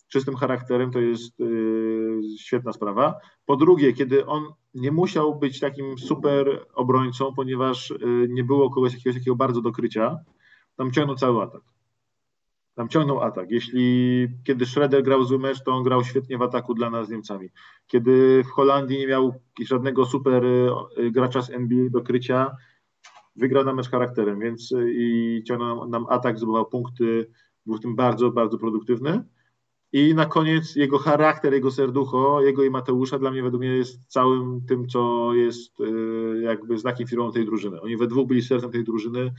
[0.07, 3.15] czystym charakterem, to jest y, świetna sprawa.
[3.45, 4.43] Po drugie, kiedy on
[4.73, 7.97] nie musiał być takim super obrońcą, ponieważ y,
[8.29, 10.17] nie było kogoś jakiegoś takiego bardzo do krycia,
[10.75, 11.61] tam ciągnął cały atak.
[12.75, 13.51] Tam ciągnął atak.
[13.51, 17.09] Jeśli kiedy Schroeder grał zły mecz, to on grał świetnie w ataku dla nas z
[17.09, 17.49] Niemcami.
[17.87, 19.33] Kiedy w Holandii nie miał
[19.65, 20.69] żadnego super y,
[20.99, 22.51] y, gracza z NBA do krycia,
[23.35, 27.29] wygrał na mecz charakterem, więc y, i ciągnął nam, atak, zdobywał punkty,
[27.65, 29.23] był w tym bardzo, bardzo produktywny.
[29.91, 34.07] I na koniec jego charakter, jego serducho, jego i Mateusza dla mnie według mnie jest
[34.07, 35.77] całym tym, co jest
[36.41, 37.81] jakby znakiem firmowym tej drużyny.
[37.81, 39.33] Oni we dwóch byli sercem tej drużyny.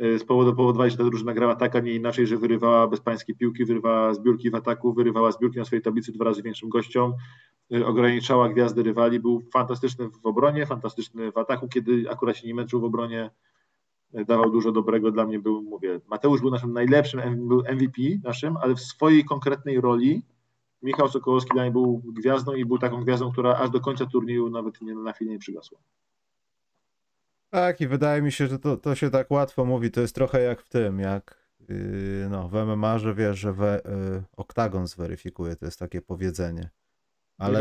[0.00, 3.64] Y, Spowodo- Powodowali, że ta drużyna grała tak, a nie inaczej, że wyrywała bezpańskie piłki,
[3.64, 7.12] wyrywała zbiórki w ataku, wyrywała zbiórki na swojej tablicy dwa razy większym gościom,
[7.74, 9.20] y, ograniczała gwiazdy rywali.
[9.20, 13.30] Był fantastyczny w obronie, fantastyczny w ataku, kiedy akurat się nie męczył w obronie
[14.12, 18.74] dawał dużo dobrego dla mnie był, mówię, Mateusz był naszym najlepszym, był MVP naszym, ale
[18.74, 20.22] w swojej konkretnej roli
[20.82, 24.50] Michał Sokołowski dla mnie był gwiazdą i był taką gwiazdą, która aż do końca turnieju
[24.50, 25.78] nawet nie, na chwilę nie przygasła.
[27.50, 29.90] Tak, i wydaje mi się, że to, to się tak łatwo mówi.
[29.90, 33.80] To jest trochę jak w tym, jak yy, no, w MMA, że wiesz, że we,
[33.84, 35.56] yy, oktagon zweryfikuje.
[35.56, 36.70] To jest takie powiedzenie.
[37.38, 37.58] Ale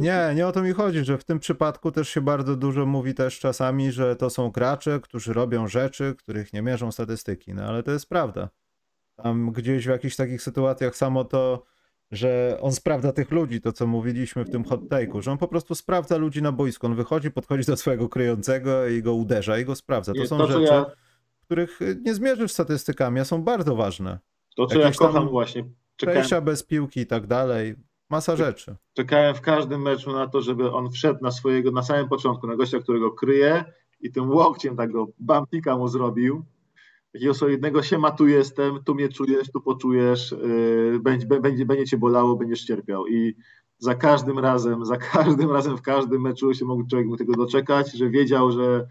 [0.00, 3.14] nie, nie o to mi chodzi, że w tym przypadku też się bardzo dużo mówi
[3.14, 7.82] też czasami, że to są gracze, którzy robią rzeczy, których nie mierzą statystyki, no ale
[7.82, 8.48] to jest prawda.
[9.16, 11.64] Tam gdzieś w jakichś takich sytuacjach samo to,
[12.16, 15.48] że on sprawdza tych ludzi, to co mówiliśmy w tym hot take'u, że on po
[15.48, 19.64] prostu sprawdza ludzi na boisku, on wychodzi, podchodzi do swojego kryjącego i go uderza i
[19.64, 20.12] go sprawdza.
[20.14, 20.86] To są to, rzeczy, ja,
[21.42, 24.18] których nie zmierzysz statystykami, a są bardzo ważne.
[24.56, 25.64] to, co ja jakieś tam kocham właśnie,
[25.96, 27.74] czekałem, Przejścia bez piłki i tak dalej,
[28.10, 28.76] masa rzeczy.
[28.92, 32.56] czekałem w każdym meczu na to, żeby on wszedł na swojego, na samym początku, na
[32.56, 33.64] gościa, którego kryje
[34.00, 36.44] i tym łokciem tak go bumpika mu zrobił.
[37.14, 40.34] Takiego solidnego siema, tu jestem, tu mnie czujesz, tu poczujesz,
[40.92, 43.06] yy, będzie, będzie, będzie cię bolało, będziesz cierpiał.
[43.06, 43.36] I
[43.78, 48.10] za każdym razem, za każdym razem w każdym meczu się mógł człowiek tego doczekać, że
[48.10, 48.86] wiedział, że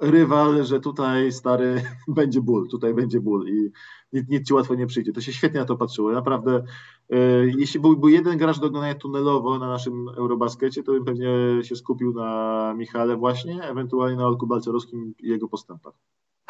[0.00, 3.70] rywal, że tutaj stary będzie ból, tutaj będzie ból i
[4.12, 5.12] nic, nic ci łatwo nie przyjdzie.
[5.12, 6.12] To się świetnie na to patrzyło.
[6.12, 6.64] Naprawdę,
[7.10, 7.16] e,
[7.46, 11.28] jeśli byłby jeden gracz do oglądania tunelowo na naszym Eurobaskecie, to bym pewnie
[11.62, 15.94] się skupił na Michale właśnie, ewentualnie na Olku Balcerowskim i jego postępach.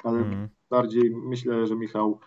[0.05, 0.49] Ale Mhm.
[0.71, 2.19] bardziej myślę, że Michał,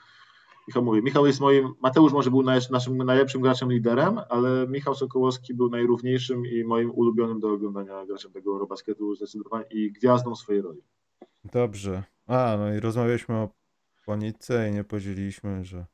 [0.68, 5.54] Michał mówi, Michał jest moim, Mateusz może był naszym najlepszym graczem liderem, ale Michał Sokołowski
[5.54, 10.82] był najrówniejszym i moim ulubionym do oglądania graczem tego Eurobasketu zdecydowanie i gwiazdą swojej roli.
[11.54, 12.04] Dobrze.
[12.28, 13.50] A, no i rozmawialiśmy o
[14.06, 15.86] Ponice i nie podzieliliśmy, że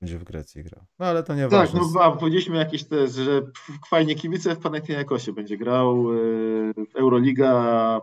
[0.00, 0.84] będzie w Grecji grał.
[0.98, 1.80] No ale to nie Tak, ważne.
[1.94, 3.42] no a powiedzieliśmy jakieś te, że
[3.88, 8.00] fajnie kibice w Panathinaikosie będzie grał, yy, Euroliga,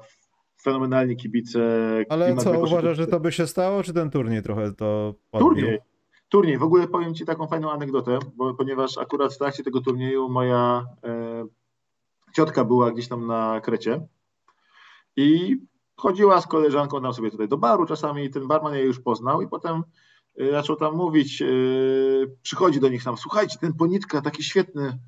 [0.64, 1.60] fenomenalni kibice.
[2.10, 5.50] Ale co, uważasz, że to by się stało, czy ten turniej trochę to podbił?
[5.50, 5.80] Turniej.
[6.30, 6.58] Turniej.
[6.58, 10.86] W ogóle powiem Ci taką fajną anegdotę, bo, ponieważ akurat w trakcie tego turnieju moja
[11.04, 11.46] e,
[12.36, 14.08] ciotka była gdzieś tam na Krecie
[15.16, 15.58] i
[15.96, 19.42] chodziła z koleżanką tam sobie tutaj do baru czasami i ten barman jej już poznał
[19.42, 19.84] i potem
[20.40, 21.46] e, zaczął tam mówić, e,
[22.42, 25.00] przychodzi do nich tam, słuchajcie, ten Ponitka taki świetny.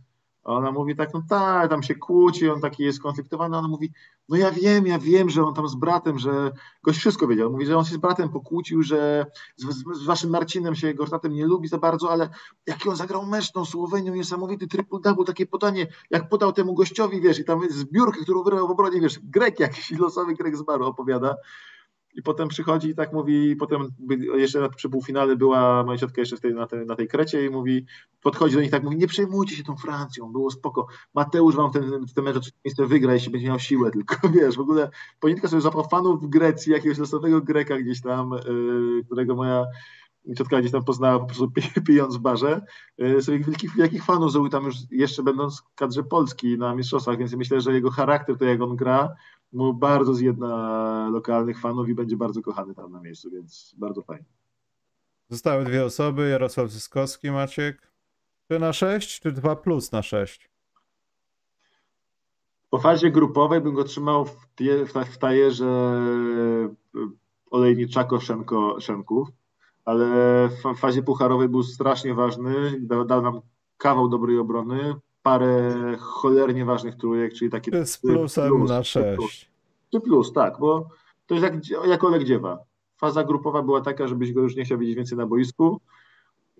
[0.46, 3.58] Ona mówi tak, no tak, tam się kłóci, on taki jest skonfliktowany.
[3.58, 3.92] Ona mówi,
[4.30, 6.52] no ja wiem, ja wiem, że on tam z bratem, że
[6.84, 7.52] gość wszystko wiedział.
[7.52, 9.26] Mówi, że on się z bratem pokłócił, że
[9.56, 12.30] z, z, z waszym Marcinem się Gortatem nie lubi za bardzo, ale
[12.68, 17.40] jaki on zagrał mecz tą Słowenią, niesamowity triple-double, takie podanie, jak podał temu gościowi, wiesz,
[17.40, 20.86] i tam jest zbiórkę, którą wyrwał w obronie, wiesz, Grek jakiś, losowy Grek z baru
[20.86, 21.36] opowiada.
[22.16, 23.88] I potem przychodzi i tak mówi, i potem
[24.36, 27.50] jeszcze przy półfinale była moja ciotka jeszcze w tej, na, tej, na tej krecie i
[27.50, 27.86] mówi,
[28.22, 30.88] podchodzi do nich tak, mówi, nie przejmujcie się tą Francją, było spoko.
[31.14, 34.56] Mateusz wam ten, ten mecz o trzecie miejsce wygra, jeśli będzie miał siłę, tylko wiesz,
[34.56, 34.90] w ogóle
[35.20, 39.66] Ponitka sobie złapał fanów w Grecji, jakiegoś losowego Greka gdzieś tam, yy, którego moja
[40.38, 42.62] ciotka gdzieś tam poznała po prostu pi- pijąc w barze.
[42.98, 47.18] Yy, sobie wielkich, wielkich fanów zrobił tam już jeszcze będąc w kadrze Polski na mistrzostwach,
[47.18, 49.16] więc myślę, że jego charakter, to jak on gra,
[49.56, 54.26] mu bardzo zjedna lokalnych fanów i będzie bardzo kochany tam na miejscu, więc bardzo fajnie.
[55.30, 57.92] Zostały dwie osoby, Jarosław Zyskowski, Maciek.
[58.50, 60.50] 3 na 6, czy 2 plus na 6?
[62.70, 66.00] Po fazie grupowej bym go trzymał w, tie, w, ta- w tajerze
[67.52, 69.28] Olejniczako Szenko, Szenków,
[69.86, 70.06] ale
[70.50, 73.42] w fa- fazie pucharowej był strasznie ważny, dał, dał nam
[73.78, 74.96] kawał dobrej obrony,
[75.26, 79.32] parę cholernie ważnych trójek, czyli takie z plusem plus, na trzy plus.
[79.32, 79.52] 6?
[79.92, 80.90] Czy plus, tak, bo
[81.26, 82.60] to jest jak, jak Olek Dziewa.
[82.98, 85.82] Faza grupowa była taka, żebyś go już nie chciał widzieć więcej na boisku.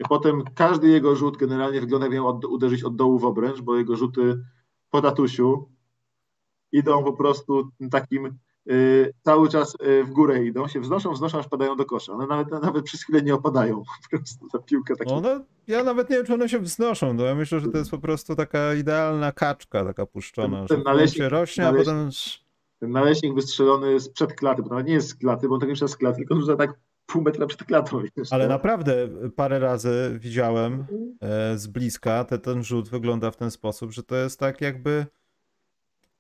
[0.10, 3.96] Potem każdy jego rzut generalnie wygląda, miał od, uderzyć od dołu w obręcz, bo jego
[3.96, 4.44] rzuty
[4.90, 5.70] po tatusiu
[6.72, 8.38] idą po prostu takim
[9.22, 12.14] cały czas y, w górę idą, się wznoszą, wznoszą, aż padają do kosza.
[12.14, 13.84] One nawet, nawet przez chwilę nie opadają.
[14.12, 15.12] Po prostu ta piłka taka.
[15.12, 17.14] No, no, ja nawet nie wiem, czy one się wznoszą.
[17.14, 20.76] No, ja myślę, że to jest po prostu taka idealna kaczka, taka puszczona, Ten- że
[20.76, 22.10] ten naleśnik- rośnie, a naleśnik- potem...
[22.80, 25.82] Ten naleśnik wystrzelony sprzed klaty, bo nawet nie jest z klaty, bo on tak już
[25.82, 26.74] jest z klaty, tylko rzuca tak
[27.06, 28.02] pół metra przed klatą.
[28.18, 28.54] Wiesz, Ale no.
[28.54, 30.86] naprawdę parę razy widziałem
[31.22, 35.06] e, z bliska, te, ten rzut wygląda w ten sposób, że to jest tak jakby,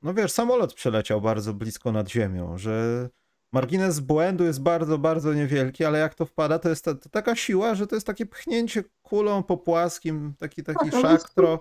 [0.05, 3.09] no wiesz, samolot przeleciał bardzo blisko nad ziemią, że
[3.53, 7.35] margines błędu jest bardzo, bardzo niewielki, ale jak to wpada, to jest ta, to taka
[7.35, 11.59] siła, że to jest takie pchnięcie kulą po płaskim, taki, taki Tak, ale szaktro.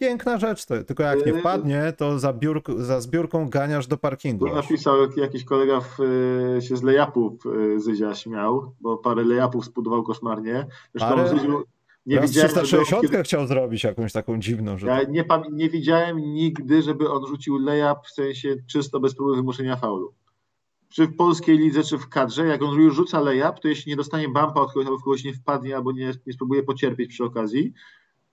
[0.00, 1.40] Piękna rzecz to, tylko jak nie Yy.
[1.40, 4.46] wpadnie, to za, biurk, za zbiórką ganiasz do parkingu.
[4.48, 4.64] Tu aż.
[4.70, 7.32] napisał jak- jakiś kolega w, y, się z lejapów
[7.76, 10.66] Zyzia śmiał, bo parę lejapów zbudował koszmarnie.
[10.94, 11.28] Zresztą Parę?
[11.28, 11.62] Zyziu
[12.06, 15.24] nie Raz widziałem, żeby on 360 kiedy, chciał zrobić jakąś taką dziwną, że ja nie,
[15.52, 20.14] nie widziałem nigdy, żeby on rzucił lejap w sensie czysto bez próby wymuszenia faulu.
[20.88, 23.96] Czy w polskiej lidze, czy w kadrze, jak on już rzuca lejap, to jeśli nie
[23.96, 27.24] dostanie bumpa od kogoś, albo w kogoś nie wpadnie, albo nie, nie spróbuje pocierpieć przy
[27.24, 27.72] okazji,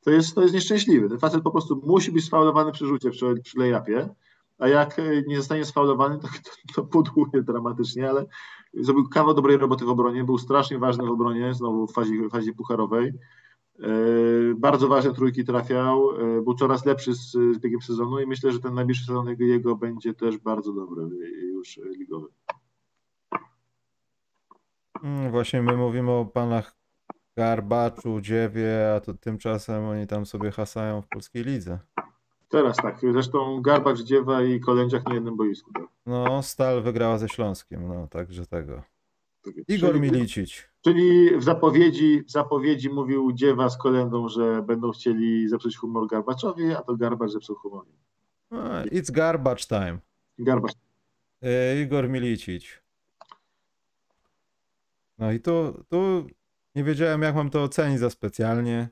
[0.01, 1.09] to jest, to jest nieszczęśliwy.
[1.09, 4.09] Ten facet po prostu musi być sfaulowany przy rzucie, przy, przy lejapie,
[4.57, 8.25] a jak e, nie zostanie sfaulowany, to, to, to pudłuje dramatycznie, ale
[8.73, 12.31] zrobił kawał dobrej roboty w obronie, był strasznie ważny w obronie, znowu w fazie, w
[12.31, 13.13] fazie pucharowej.
[14.55, 16.09] Bardzo ważne trójki trafiał,
[16.43, 20.13] był coraz lepszy z, z biegiem sezonu i myślę, że ten najbliższy sezon jego będzie
[20.13, 21.03] też bardzo dobry
[21.53, 22.27] już ligowy.
[25.03, 26.75] Mm, właśnie my mówimy o panach
[27.37, 31.79] Garbaczu, Dziewie, a to tymczasem oni tam sobie hasają w polskiej lidze.
[32.49, 32.99] Teraz tak.
[33.11, 35.73] Zresztą Garbacz, Dziewa i Kolędziach na jednym boisku.
[35.73, 35.87] Tak?
[36.05, 38.81] No, Stal wygrała ze Śląskiem, no także tego.
[39.67, 40.69] Igor czyli, Milicic.
[40.81, 46.71] Czyli w zapowiedzi, w zapowiedzi mówił Dziewa z Kolędą, że będą chcieli zepsuć humor Garbaczowi,
[46.71, 47.85] a to Garbacz zepsuł humor.
[48.51, 49.99] No, it's garbage time.
[50.39, 50.71] Garbacz.
[51.41, 52.81] E, Igor Milicic.
[55.17, 56.27] No i tu, tu
[56.75, 58.89] nie wiedziałem, jak mam to ocenić za specjalnie,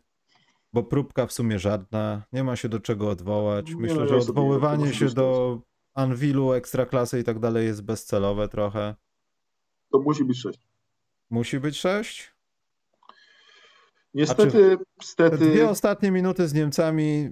[0.74, 3.74] bo próbka w sumie żadna, nie ma się do czego odwołać.
[3.76, 5.60] Myślę, no, że odwoływanie się do
[5.94, 8.96] Anwilu, Ekstraklasy i tak dalej jest bezcelowe trochę.
[9.92, 10.60] To musi być 6.
[11.30, 12.34] Musi być 6?
[14.14, 15.38] Niestety, stety...
[15.38, 17.30] Dwie ostatnie minuty z Niemcami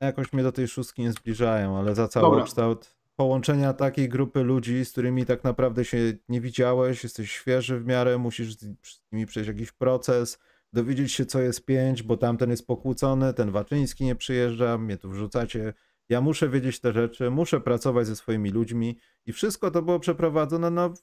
[0.00, 4.84] jakoś mnie do tej szóstki nie zbliżają, ale za cały kształt połączenia takiej grupy ludzi,
[4.84, 8.66] z którymi tak naprawdę się nie widziałeś, jesteś świeży w miarę, musisz z
[9.12, 10.38] nimi przejść jakiś proces,
[10.72, 15.10] dowiedzieć się, co jest pięć, bo tamten jest pokłócony, ten Waczyński nie przyjeżdża, mnie tu
[15.10, 15.74] wrzucacie.
[16.08, 20.70] Ja muszę wiedzieć te rzeczy, muszę pracować ze swoimi ludźmi i wszystko to było przeprowadzone,
[20.70, 20.94] no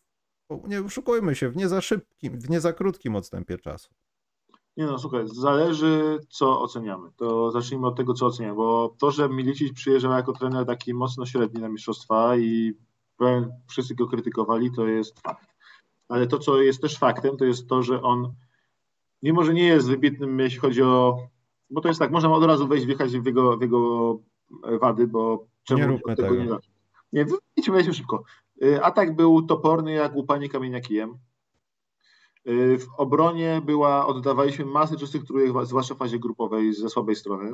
[0.68, 3.90] nie oszukujmy się, w nie za szybkim, w nie za krótkim odstępie czasu.
[4.78, 7.10] Nie no, słuchaj, zależy co oceniamy.
[7.16, 11.26] To zacznijmy od tego, co oceniamy, bo to, że Milicic przyjeżdżał jako trener taki mocno
[11.26, 12.74] średni na mistrzostwa i
[13.68, 15.48] wszyscy go krytykowali, to jest fakt.
[16.08, 18.34] Ale to, co jest też faktem, to jest to, że on,
[19.24, 21.18] mimo że nie jest wybitnym, jeśli chodzi o.
[21.70, 24.20] Bo to jest tak, można od razu wejść, wjechać w jego, w jego
[24.82, 26.60] wady, bo czemu nie róbmy tego, tego.
[27.14, 27.26] nie Nie,
[27.56, 28.24] idźmy szybko.
[28.64, 31.18] Y, atak był toporny jak łupanie kamienia kijem.
[32.48, 37.54] Y, w obronie była, oddawaliśmy masę czystych trójek, zwłaszcza w fazie grupowej ze słabej strony.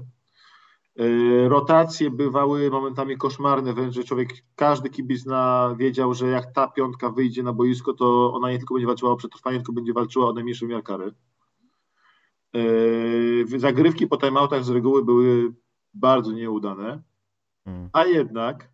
[0.99, 6.67] Y, rotacje bywały momentami koszmarne, wręcz że człowiek, każdy kibic na, wiedział, że jak ta
[6.67, 10.27] piątka wyjdzie na boisko, to ona nie tylko będzie walczyła o przetrwanie, tylko będzie walczyła
[10.27, 11.13] o najmniejszy wymiar kary.
[13.57, 15.53] Zagrywki po timeoutach z reguły były
[15.93, 17.01] bardzo nieudane,
[17.65, 17.89] hmm.
[17.93, 18.71] a jednak,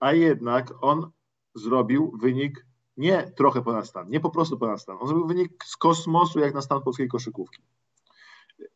[0.00, 1.10] a jednak on
[1.54, 4.96] zrobił wynik nie trochę ponad stan, nie po prostu ponad stan.
[5.00, 7.62] On zrobił wynik z kosmosu, jak na stan polskiej koszykówki.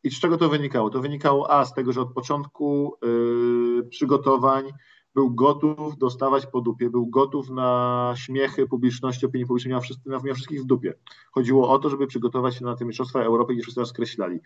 [0.04, 0.90] I z czego to wynikało?
[0.90, 4.72] To wynikało A, z tego, że od początku yy, przygotowań
[5.14, 10.34] był gotów dostawać po dupie, był gotów na śmiechy publiczności, opinii publicznej, miał, wszyscy, miał
[10.34, 10.94] wszystkich w dupie.
[11.32, 14.40] Chodziło o to, żeby przygotować się na te Mistrzostwa Europy, gdzie wszyscy nas skreślali.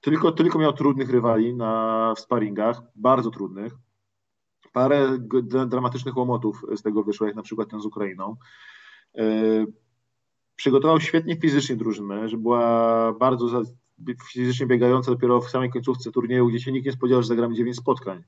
[0.00, 3.72] Tylko, tylko miał trudnych rywali na, w sparingach, bardzo trudnych.
[4.74, 5.18] Parę
[5.66, 8.36] dramatycznych łomotów z tego wyszło, jak na przykład ten z Ukrainą.
[9.18, 9.24] E,
[10.56, 13.62] przygotował świetnie fizycznie drużynę, że była bardzo
[14.32, 17.76] fizycznie biegająca dopiero w samej końcówce turnieju, gdzie się nikt nie spodziewał, że zagramy 9
[17.76, 18.22] spotkań.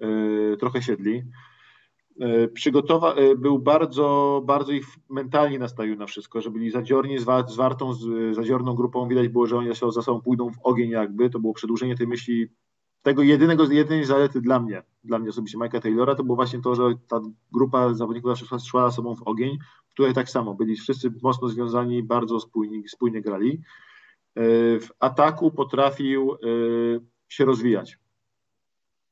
[0.00, 1.22] E, trochę siedli.
[2.20, 7.94] E, przygotowa był bardzo, bardzo ich mentalnie nastawił na wszystko, że byli zadziorni, zwartą,
[8.32, 9.08] zadziorną grupą.
[9.08, 11.30] Widać było, że oni za sobą pójdą w ogień jakby.
[11.30, 12.48] To było przedłużenie tej myśli
[13.04, 16.74] tego jedynego, jedynej zalety dla mnie, dla mnie osobiście Mike'a Taylora, to było właśnie to,
[16.74, 17.20] że ta
[17.52, 22.02] grupa zawodników szła, szła sobą w ogień, w której tak samo byli wszyscy mocno związani,
[22.02, 23.60] bardzo spójni, spójnie grali.
[24.34, 24.42] E,
[24.80, 26.36] w ataku potrafił e,
[27.28, 27.98] się rozwijać.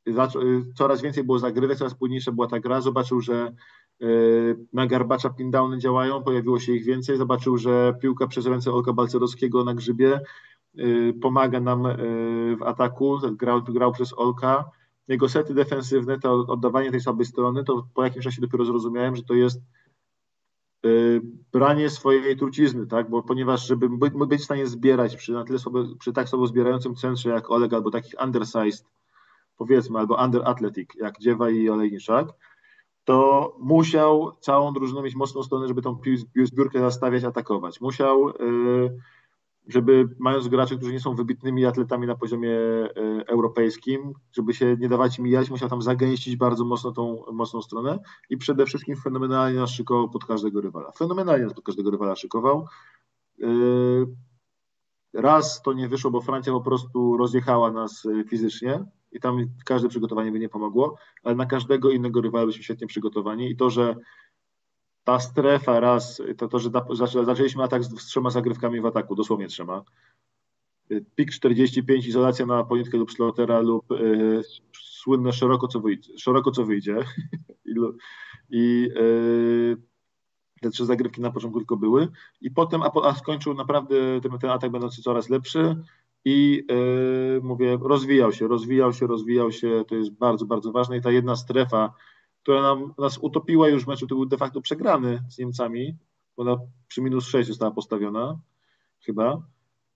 [0.08, 0.28] E,
[0.74, 2.80] coraz więcej było zagrywek, coraz spójniejsza była ta gra.
[2.80, 3.52] Zobaczył, że
[4.72, 7.16] na Garbacza pindowny działają, pojawiło się ich więcej.
[7.16, 10.20] Zobaczył, że piłka przez ręce Olka Balcerowskiego na grzybie
[11.20, 14.70] pomaga nam y, w ataku, grał, grał przez Olka.
[15.08, 19.22] Jego sety defensywne, to oddawanie tej słabej strony, to po jakimś czasie dopiero zrozumiałem, że
[19.22, 19.60] to jest
[20.86, 21.20] y,
[21.52, 23.10] branie swojej trucizny, tak?
[23.10, 23.88] Bo ponieważ, żeby
[24.26, 27.72] być w stanie zbierać przy, na tyle słabo, przy tak słabo zbierającym centrze jak Oleg,
[27.72, 28.86] albo takich undersized,
[29.56, 32.28] powiedzmy, albo under athletic, jak Dziewa i Olejniczak,
[33.04, 35.98] to musiał całą drużyną mieć mocną stronę, żeby tą
[36.44, 37.80] zbiórkę zastawiać, atakować.
[37.80, 38.32] Musiał
[39.66, 42.90] żeby mając graczy, którzy nie są wybitnymi atletami na poziomie e,
[43.26, 47.98] europejskim, żeby się nie dawać mijać, musiał tam zagęścić bardzo mocno tą mocną stronę
[48.30, 50.92] i przede wszystkim fenomenalnie nas szykował pod każdego rywala.
[50.92, 52.66] Fenomenalnie nas pod każdego rywala szykował.
[53.42, 53.46] E,
[55.14, 59.88] raz to nie wyszło, bo Francja po prostu rozjechała nas e, fizycznie i tam każde
[59.88, 63.96] przygotowanie by nie pomogło, ale na każdego innego rywala byliśmy świetnie przygotowani i to, że
[65.04, 69.84] ta strefa raz, to, to że zaczęliśmy atak z trzema zagrywkami w ataku, dosłownie trzema.
[71.14, 74.42] Pik 45, izolacja na poniutkę lub slotera lub y,
[74.72, 76.18] słynne szeroko co wyjdzie.
[76.18, 76.96] Szeroko, co wyjdzie.
[77.66, 77.74] I,
[78.50, 79.76] i y,
[80.60, 82.08] te trzy zagrywki na początku tylko były.
[82.40, 85.76] I potem, a, a skończył naprawdę ten, ten atak będący coraz lepszy.
[86.24, 86.66] i
[87.42, 91.36] mówię, rozwijał się, rozwijał się, rozwijał się, to jest bardzo, bardzo ważne i ta jedna
[91.36, 91.94] strefa,
[92.42, 95.96] która nam, nas utopiła już w meczu, to był de facto przegrany z Niemcami,
[96.36, 96.56] bo ona
[96.88, 98.38] przy minus 6 została postawiona,
[99.00, 99.42] chyba,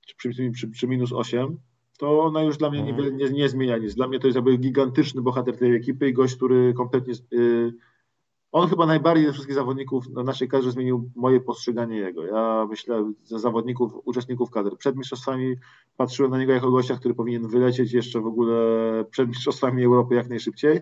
[0.06, 1.58] czy przy, przy, przy minus 8,
[1.98, 3.16] to ona już dla mnie nie, Mhm.
[3.16, 3.94] nie, nie zmienia nic.
[3.94, 7.14] Dla mnie to jest jakby gigantyczny bohater tej ekipy i gość, który kompletnie.
[7.30, 7.74] Yy,
[8.52, 12.26] on chyba najbardziej ze wszystkich zawodników na naszej kadrze zmienił moje postrzeganie jego.
[12.26, 14.76] Ja myślę, ze zawodników, uczestników kadr.
[14.76, 15.56] Przed mistrzostwami
[15.96, 18.56] patrzyłem na niego jako gościa, który powinien wylecieć jeszcze w ogóle
[19.10, 20.80] przed mistrzostwami Europy jak najszybciej.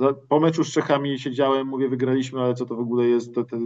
[0.00, 3.34] Za- Po meczu z Czechami siedziałem, mówię, wygraliśmy, ale co to w ogóle jest?
[3.34, 3.56] To, to,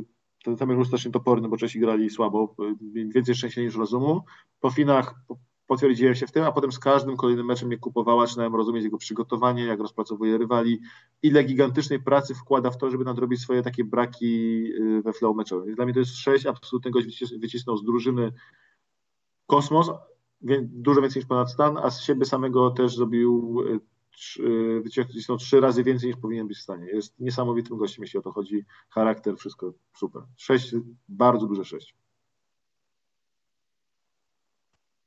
[0.45, 2.55] to, ten mecz był strasznie toporny, bo Czesi grali słabo,
[2.97, 4.20] y, więcej szczęścia niż rozumu.
[4.61, 8.26] Po finach po- potwierdziłem się w tym, a potem z każdym kolejnym meczem mnie kupowała,
[8.26, 10.80] zaczynałem rozumieć jego przygotowanie, jak rozpracowuje rywali,
[11.22, 15.74] ile gigantycznej pracy wkłada w to, żeby nadrobić swoje takie braki y, we flow meczowym.
[15.74, 18.32] Dla mnie to jest sześć, absolutny gość wycis- wycisnął z drużyny
[19.47, 19.91] kosmos,
[20.62, 23.80] dużo więcej niż ponad stan, a z siebie samego też zrobił y,
[24.83, 26.87] wycisnął trzy razy więcej niż powinien być w stanie.
[26.87, 28.65] Jest niesamowitym gościem, jeśli o to chodzi.
[28.91, 30.23] Charakter, wszystko super.
[30.37, 30.75] Sześć,
[31.09, 31.95] bardzo duże sześć.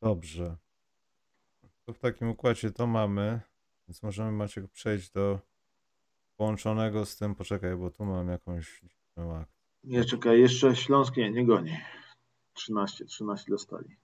[0.02, 0.58] Dobrze.
[1.86, 3.42] To w takim układzie to mamy,
[3.88, 5.40] więc możemy Maciek przejść do
[6.38, 8.82] połączonego z tym, poczekaj, bo tu mam jakąś.
[9.84, 11.78] Nie, czekaj, jeszcze Śląsk nie, nie goni.
[12.54, 13.98] 13, 13 dostali.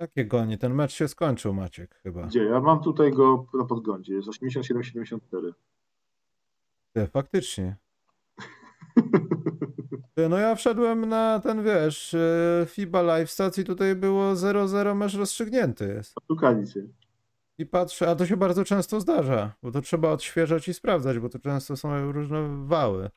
[0.00, 0.58] Jakie goni?
[0.58, 2.26] Ten mecz się skończył, Maciek, chyba.
[2.26, 2.44] Gdzie?
[2.44, 4.14] Ja mam tutaj go na podglądzie.
[4.14, 5.18] Jest 87-74.
[6.92, 7.76] Ty, faktycznie.
[10.14, 15.14] Ty, no ja wszedłem na ten, wiesz, e, FIBA Live stacji, tutaj było 0-0 mecz
[15.14, 16.14] rozstrzygnięty jest.
[16.26, 16.86] Szukali cię.
[17.58, 21.28] I patrzę, a to się bardzo często zdarza, bo to trzeba odświeżać i sprawdzać, bo
[21.28, 23.10] to często są różne wały.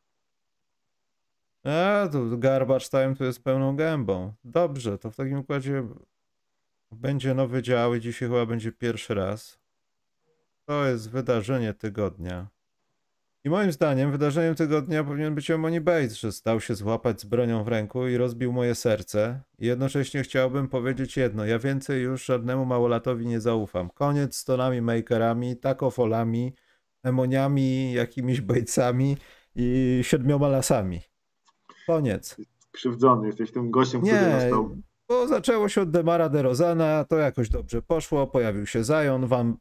[1.63, 4.33] A, tu garbage time to jest pełną gębą.
[4.43, 5.83] Dobrze, to w takim układzie
[6.91, 9.59] będzie nowy dział i dzisiaj chyba będzie pierwszy raz.
[10.65, 12.47] To jest wydarzenie tygodnia.
[13.43, 17.63] I moim zdaniem wydarzeniem tygodnia powinien być Emoni Bates, że stał się złapać z bronią
[17.63, 19.41] w ręku i rozbił moje serce.
[19.59, 23.89] I jednocześnie chciałbym powiedzieć jedno, ja więcej już żadnemu małolatowi nie zaufam.
[23.89, 26.53] Koniec z tonami makerami, takofolami,
[27.03, 29.17] emoniami, jakimiś Batesami
[29.55, 31.01] i siedmioma lasami.
[31.87, 32.37] Koniec.
[32.71, 33.27] Krzywdzony.
[33.27, 34.77] Jesteś tym gościem, który Nie, został
[35.11, 39.57] bo zaczęło się od Demara DeRozana, to jakoś dobrze poszło, pojawił się Zion, Wam,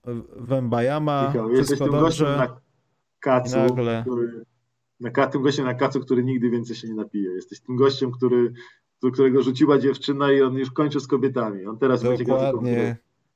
[1.50, 2.36] jesteś wszystko dobrze.
[2.36, 2.60] na
[3.20, 4.44] kacu, nagle- który,
[5.00, 7.30] na, ka- tym gościem na kacu, który nigdy więcej się nie napije.
[7.30, 8.52] Jesteś tym gościem, który,
[9.12, 11.66] którego rzuciła dziewczyna i on już kończy z kobietami.
[11.66, 12.60] On teraz będzie grał tylko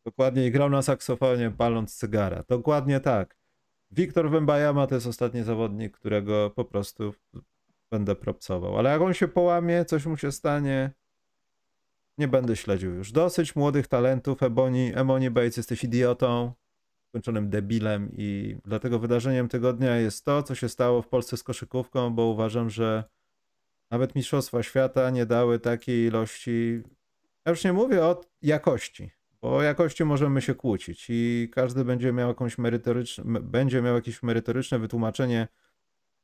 [0.04, 2.44] dokładnie i grał na saksofonie paląc cygara.
[2.48, 3.36] Dokładnie tak.
[3.90, 7.14] Wiktor Wembajama to jest ostatni zawodnik, którego po prostu
[7.90, 8.78] będę propsował.
[8.78, 10.90] Ale jak on się połamie, coś mu się stanie,
[12.18, 13.12] nie będę śledził już.
[13.12, 16.52] Dosyć młodych talentów, Eboni, Emoni Bates, jesteś idiotą,
[17.08, 22.14] skończonym debilem i dlatego wydarzeniem tygodnia jest to, co się stało w Polsce z koszykówką,
[22.14, 23.04] bo uważam, że
[23.90, 26.82] nawet Mistrzostwa Świata nie dały takiej ilości
[27.46, 29.10] ja już nie mówię o jakości,
[29.42, 34.22] bo o jakości możemy się kłócić i każdy będzie miał jakąś merytoryczne, będzie miał jakieś
[34.22, 35.48] merytoryczne wytłumaczenie,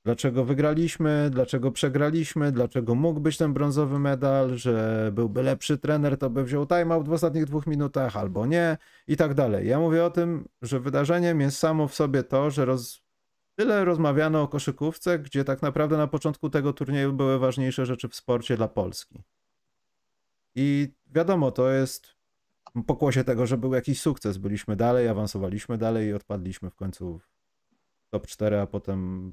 [0.05, 6.30] dlaczego wygraliśmy, dlaczego przegraliśmy, dlaczego mógł być ten brązowy medal, że byłby lepszy trener, to
[6.30, 8.76] by wziął timeout w ostatnich dwóch minutach, albo nie
[9.07, 9.68] i tak dalej.
[9.68, 13.03] Ja mówię o tym, że wydarzeniem jest samo w sobie to, że roz...
[13.57, 18.14] tyle rozmawiano o koszykówce, gdzie tak naprawdę na początku tego turnieju były ważniejsze rzeczy w
[18.14, 19.22] sporcie dla Polski.
[20.55, 22.20] I wiadomo, to jest
[22.86, 24.38] pokłosie tego, że był jakiś sukces.
[24.38, 29.32] Byliśmy dalej, awansowaliśmy dalej i odpadliśmy w końcu w top 4, a potem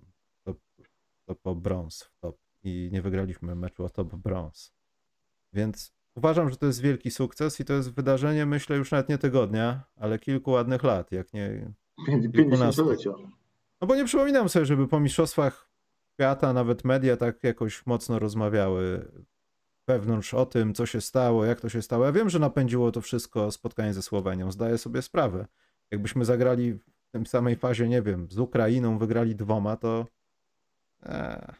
[1.27, 2.37] top, top o brąz w top.
[2.63, 4.73] I nie wygraliśmy meczu o top brąz.
[5.53, 9.17] Więc uważam, że to jest wielki sukces i to jest wydarzenie, myślę, już nawet nie
[9.17, 11.73] tygodnia, ale kilku ładnych lat, jak nie...
[12.07, 12.85] Pięć- Kilkunastu.
[12.85, 13.11] 50-lecia.
[13.81, 15.69] No bo nie przypominam sobie, żeby po mistrzostwach
[16.13, 19.11] świata nawet media tak jakoś mocno rozmawiały
[19.87, 22.05] wewnątrz o tym, co się stało, jak to się stało.
[22.05, 25.47] Ja wiem, że napędziło to wszystko spotkanie ze Słowenią, zdaję sobie sprawę.
[25.91, 30.05] Jakbyśmy zagrali w tym samej fazie, nie wiem, z Ukrainą, wygrali dwoma, to
[31.03, 31.53] e,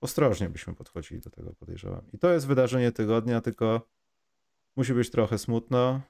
[0.00, 2.02] ostrożnie byśmy podchodzili do tego, podejrzewam.
[2.12, 3.80] I to jest wydarzenie tygodnia, tylko
[4.76, 6.00] musi być trochę smutno.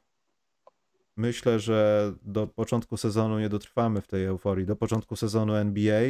[1.16, 6.02] Myślę, że do początku sezonu nie dotrwamy w tej euforii, do początku sezonu NBA.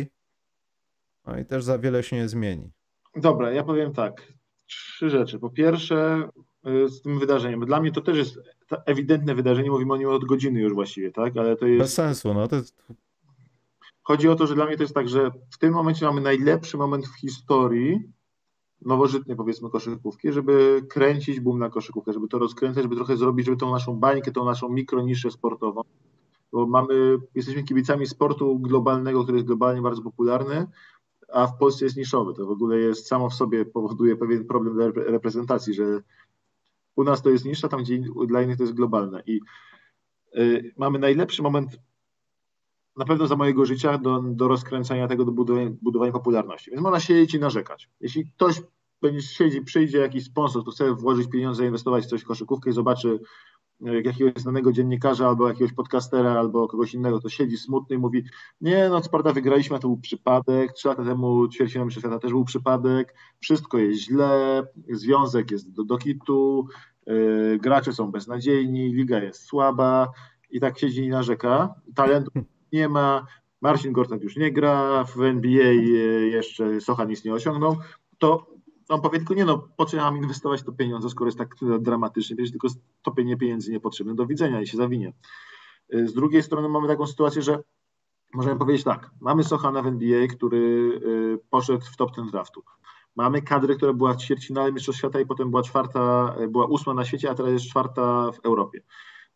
[1.27, 2.71] No i też za wiele się nie zmieni.
[3.17, 4.33] Dobra, ja powiem tak.
[4.67, 5.39] Trzy rzeczy.
[5.39, 6.29] Po pierwsze,
[6.67, 7.61] y, z tym wydarzeniem.
[7.61, 8.39] Dla mnie to też jest
[8.87, 11.37] ewidentne wydarzenie, mówimy o nim od godziny już właściwie, tak?
[11.37, 11.95] Ale to Bez jest.
[11.95, 12.83] sensu, no to jest
[14.09, 16.77] Chodzi o to, że dla mnie to jest tak, że w tym momencie mamy najlepszy
[16.77, 18.13] moment w historii
[18.83, 23.57] nowożytnej powiedzmy koszykówki, żeby kręcić boom na koszykówkę, żeby to rozkręcać, żeby trochę zrobić, żeby
[23.59, 25.83] tą naszą bańkę, tą naszą mikroniszę sportową,
[26.53, 30.67] bo mamy, jesteśmy kibicami sportu globalnego, który jest globalnie bardzo popularny,
[31.33, 32.35] a w Polsce jest niszowy.
[32.35, 36.03] To w ogóle jest samo w sobie powoduje pewien problem dla reprezentacji, że
[36.97, 39.23] u nas to jest niższa, tam gdzie dla innych to jest globalne.
[39.27, 39.41] I
[40.37, 41.79] y, mamy najlepszy moment
[42.99, 46.71] na pewno za mojego życia do, do rozkręcania tego, do budowania, budowania popularności.
[46.71, 47.91] Więc można siedzieć i narzekać.
[48.01, 48.63] Jeśli ktoś
[49.03, 52.73] będzie siedzi, przyjdzie jakiś sponsor, to chce włożyć pieniądze, inwestować w coś w koszykówkę i
[52.73, 53.21] zobaczy
[53.87, 58.25] e, jakiegoś znanego dziennikarza albo jakiegoś podcastera albo kogoś innego, to siedzi smutny i mówi
[58.61, 62.45] nie no, Sparta wygraliśmy, a to był przypadek, trzy lata temu ćwierćfinał mistrzostwa też był
[62.45, 66.67] przypadek, wszystko jest źle, związek jest do, do kitu,
[67.07, 70.09] yy, gracze są beznadziejni, liga jest słaba
[70.51, 71.75] i tak siedzi i narzeka.
[71.95, 72.31] Talentu
[72.73, 73.27] nie ma,
[73.61, 75.73] Marcin Gortat już nie gra, w NBA
[76.31, 77.77] jeszcze Socha nic nie osiągnął,
[78.19, 78.47] to
[78.89, 81.55] on powie tylko, nie no, po co ja mam inwestować to pieniądze, skoro jest tak
[81.81, 82.69] dramatycznie, przecież tylko
[83.01, 85.13] stopienie pieniędzy niepotrzebne, do widzenia i się zawinie.
[85.91, 87.63] Z drugiej strony mamy taką sytuację, że
[88.35, 92.63] możemy powiedzieć tak, mamy Sochana w NBA, który y, poszedł w top ten draftu.
[93.17, 97.05] Mamy kadrę, która była w ćwierćfinale Mistrzostw Świata i potem była czwarta, była ósma na
[97.05, 98.81] świecie, a teraz jest czwarta w Europie.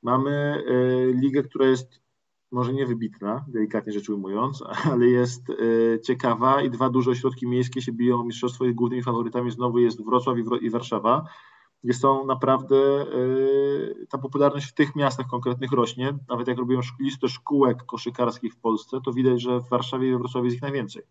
[0.03, 0.65] Mamy
[1.15, 2.02] ligę, która jest
[2.53, 7.83] może nie wybitna, delikatnie rzecz ujmując, ale jest e, ciekawa i dwa duże ośrodki miejskie
[7.83, 11.25] się biją o mistrzostwo i głównymi faworytami znowu jest Wrocław i, Warszawa.
[11.85, 13.07] Jest są naprawdę, e,
[14.11, 16.19] ta popularność w tych miastach konkretnych rośnie.
[16.29, 20.19] Nawet jak robią listę szkółek koszykarskich w Polsce, to widać, że w Warszawie i we
[20.19, 21.03] Wrocławiu jest ich najwięcej.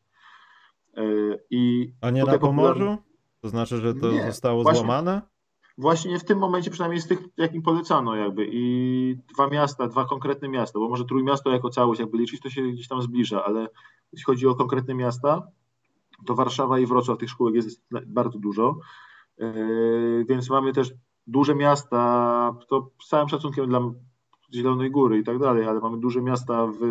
[0.97, 1.03] E,
[1.49, 2.97] I A nie na Pomorzu?
[3.41, 5.21] To znaczy, że to nie, zostało właśnie, złamane?
[5.77, 10.49] Właśnie w tym momencie, przynajmniej z tych, jakim polecano jakby i dwa miasta, dwa konkretne
[10.49, 13.67] miasta, bo może Trójmiasto jako całość jakby liczyć, to się gdzieś tam zbliża, ale
[14.11, 15.47] jeśli chodzi o konkretne miasta,
[16.25, 18.77] to Warszawa i Wrocław tych szkółek jest bardzo dużo,
[19.37, 20.93] yy, więc mamy też
[21.27, 23.81] duże miasta, to z całym szacunkiem dla
[24.53, 26.81] Zielonej Góry i tak dalej, ale mamy duże miasta w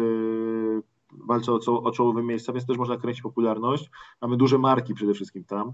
[1.12, 3.90] walce o, o czołowe miejsca, więc też można kręcić popularność.
[4.20, 5.72] Mamy duże marki przede wszystkim tam.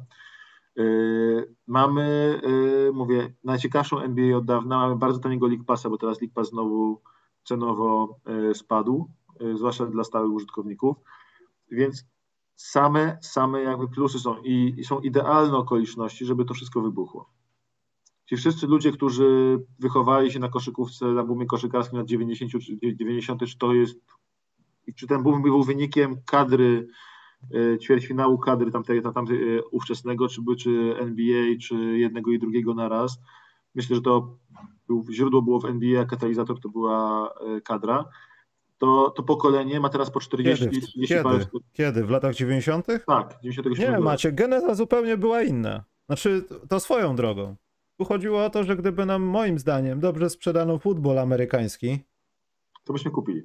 [0.77, 6.21] Yy, mamy, yy, mówię, najciekawszą NBA od dawna, mamy bardzo taniego League Passa, bo teraz
[6.21, 7.03] League Pass znowu
[7.45, 9.11] cenowo yy, spadł,
[9.55, 10.97] zwłaszcza dla stałych użytkowników,
[11.71, 12.05] więc
[12.57, 17.31] same, same jakby plusy są i, i są idealne okoliczności, żeby to wszystko wybuchło.
[18.27, 22.53] Ci wszyscy ludzie, którzy wychowali się na koszykówce, na boomie koszykarskim lat 90,
[22.83, 23.97] 90 czy to jest,
[24.97, 26.89] czy ten boom był wynikiem kadry
[27.83, 33.21] ćwierćfinału kadry tamtej, tam, tam, e, ówczesnego, czy, czy NBA, czy jednego i drugiego naraz.
[33.75, 34.37] Myślę, że to
[34.89, 38.05] był, źródło było w NBA, a katalizator to była e, kadra.
[38.79, 40.77] To, to pokolenie ma teraz po 40 Kiedy?
[40.77, 41.23] 40 Kiedy?
[41.23, 41.47] Parę...
[41.73, 42.05] Kiedy?
[42.05, 42.87] W latach 90?
[43.07, 43.95] Tak, 97.
[43.95, 45.85] Nie, macie, geneza zupełnie była inna.
[46.07, 47.57] Znaczy, to swoją drogą.
[47.99, 51.99] Tu chodziło o to, że gdyby nam, moim zdaniem, dobrze sprzedano futbol amerykański,
[52.87, 53.43] to byśmy kupili.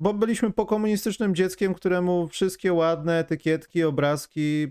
[0.00, 4.66] Bo byliśmy pokomunistycznym dzieckiem, któremu wszystkie ładne etykietki, obrazki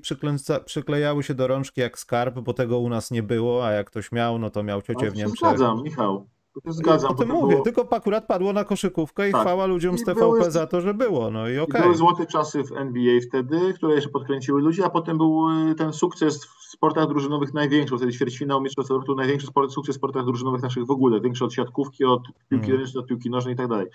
[0.66, 4.12] przyklejały się do rączki jak skarb, bo tego u nas nie było, a jak ktoś
[4.12, 5.50] miał, no to miał ciocię w Niemczech.
[5.50, 6.28] Zgadzam, Michał.
[6.66, 7.12] Zgadzam.
[7.12, 7.64] O tym mówię, było...
[7.64, 9.42] tylko akurat padło na koszykówkę i tak.
[9.42, 10.52] chwała ludziom I z TVP były...
[10.52, 11.64] za to, że było, no i okej.
[11.64, 11.82] Okay.
[11.82, 15.94] Były złote czasy w NBA wtedy, które jeszcze podkręciły ludzi, a potem był y, ten
[15.94, 20.86] sukces w sportach drużynowych największy, wtedy ćwierćfinał Mistrzostw Europy, największy sukces w sportach drużynowych naszych
[20.86, 22.80] w ogóle, większy od siatkówki, od piłki hmm.
[22.80, 23.88] ręcznej, od piłki nożnej i tak dalej.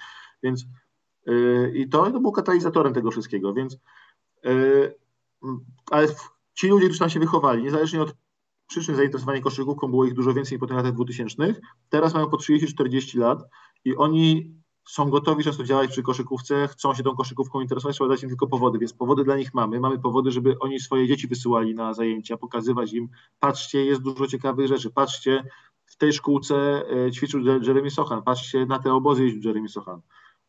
[0.43, 0.67] Więc
[1.75, 3.77] i to, to było katalizatorem tego wszystkiego, więc
[4.47, 4.95] y,
[5.91, 6.09] ale
[6.55, 8.15] ci ludzie, którzy tam się wychowali, niezależnie od
[8.69, 11.55] przyczyn zainteresowania koszykówką, było ich dużo więcej po tych latach 2000,
[11.89, 13.43] teraz mają po 30-40 lat
[13.85, 14.59] i oni
[14.89, 18.47] są gotowi często działać przy koszykówce, chcą się tą koszykówką interesować, trzeba dać im tylko
[18.47, 19.81] powody, więc powody dla nich mamy.
[19.81, 23.09] Mamy powody, żeby oni swoje dzieci wysyłali na zajęcia, pokazywać im,
[23.41, 25.45] patrzcie, jest dużo ciekawych rzeczy, patrzcie,
[25.87, 30.01] w tej szkółce e, ćwiczył Jeremy Sochan, patrzcie, na te obozy jeździł Jeremy Sochan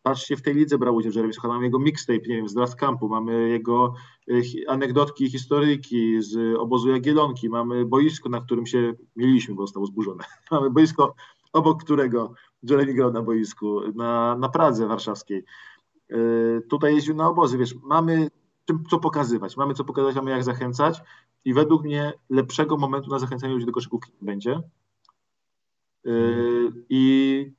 [0.04, 2.76] patrzcie, w tej lidze brał udział Jeremy Socha, mamy jego mixtape, nie wiem, z draft
[2.76, 3.93] campu, mamy jego
[4.30, 10.24] e, anegdotki, historyjki z obozu Jagielonki, mamy boisko, na którym się mieliśmy, bo zostało zburzone.
[10.52, 11.16] mamy boisko,
[11.54, 12.34] obok którego
[12.64, 15.43] Jeremy grał na boisku, na, na Pradze warszawskiej.
[16.10, 18.30] Yy, tutaj jeździł na obozy, wiesz, mamy
[18.66, 21.02] czym, co pokazywać, mamy co pokazać, mamy jak zachęcać
[21.45, 24.62] i według mnie lepszego momentu na zachęcanie ludzi do koszykówki nie będzie.
[26.04, 27.59] Yy, I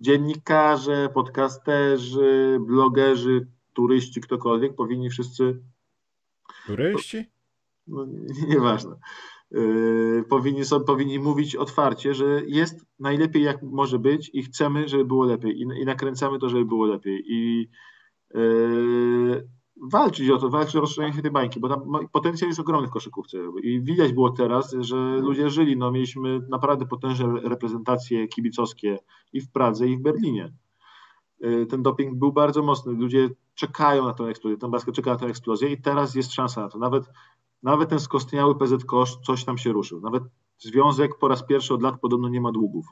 [0.00, 5.62] dziennikarze, podcasterzy, blogerzy, turyści, ktokolwiek powinni wszyscy.
[6.66, 7.24] Turyści?
[7.86, 8.06] No,
[8.48, 8.96] nieważne.
[9.50, 15.04] Yy, powinni, są, powinni mówić otwarcie, że jest najlepiej jak może być i chcemy, żeby
[15.04, 17.22] było lepiej i, i nakręcamy to, żeby było lepiej.
[17.26, 17.70] I
[18.34, 19.48] yy,
[19.82, 22.90] walczyć o to, walczyć o rozszerzenie się tej bańki, bo tam potencjał jest ogromny w
[22.90, 28.98] koszykówce i widać było teraz, że ludzie żyli, no mieliśmy naprawdę potężne reprezentacje kibicowskie
[29.32, 30.52] i w Pradze i w Berlinie.
[31.44, 35.16] Y, ten doping był bardzo mocny, ludzie czekają na tę eksplozję, ten basket czeka na
[35.16, 36.78] tę eksplozję i teraz jest szansa na to.
[36.78, 37.04] Nawet,
[37.62, 40.00] nawet ten skostniały PZ Kosz coś tam się ruszył.
[40.00, 40.22] Nawet
[40.58, 42.86] związek po raz pierwszy od lat podobno nie ma długów.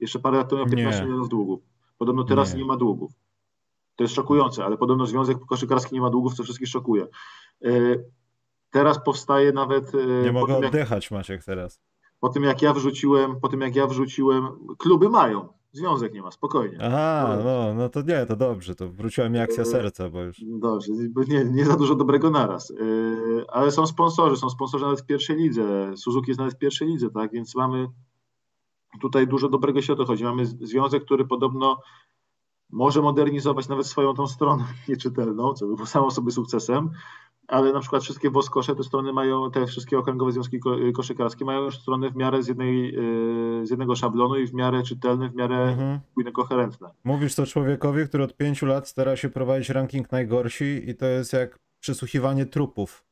[0.00, 1.60] Jeszcze parę lat temu miał 15 milionów długów.
[1.98, 2.60] Podobno teraz nie.
[2.60, 3.12] nie ma długów.
[3.98, 7.06] To jest szokujące, ale podobno Związek Koszykarski nie ma długów, co wszystkich szokuje.
[7.64, 7.70] E,
[8.70, 9.92] teraz powstaje nawet.
[9.94, 11.80] E, nie mogę oddychać, jak, Maciek, teraz.
[12.20, 16.30] Po tym jak ja wrzuciłem, po tym jak ja wrzuciłem, kluby mają, związek nie ma,
[16.30, 16.78] spokojnie.
[16.80, 20.36] Aha, no, no to nie, to dobrze, to wróciła mi akcja e, serca, bo już.
[20.46, 20.92] Dobrze,
[21.28, 22.72] nie, nie za dużo dobrego naraz.
[23.48, 25.92] Ale są sponsorzy, są sponsorzy nawet w pierwszej lidze.
[25.96, 27.32] Suzuki jest nawet w pierwszej lidze, tak?
[27.32, 27.88] Więc mamy
[29.00, 30.24] tutaj dużo dobrego się o to chodzi.
[30.24, 31.78] Mamy związek, który podobno
[32.70, 36.90] może modernizować nawet swoją tą stronę nieczytelną, co by było samo sobie sukcesem,
[37.48, 40.60] ale na przykład wszystkie woskosze, te strony mają, te wszystkie okręgowe związki
[40.94, 44.82] koszykarskie mają już strony w miarę z, jednej, yy, z jednego szablonu i w miarę
[44.82, 46.00] czytelne, w miarę mhm.
[46.32, 46.90] koherentne.
[47.04, 51.32] Mówisz to człowiekowi, który od pięciu lat stara się prowadzić ranking najgorsi i to jest
[51.32, 53.04] jak przesłuchiwanie trupów.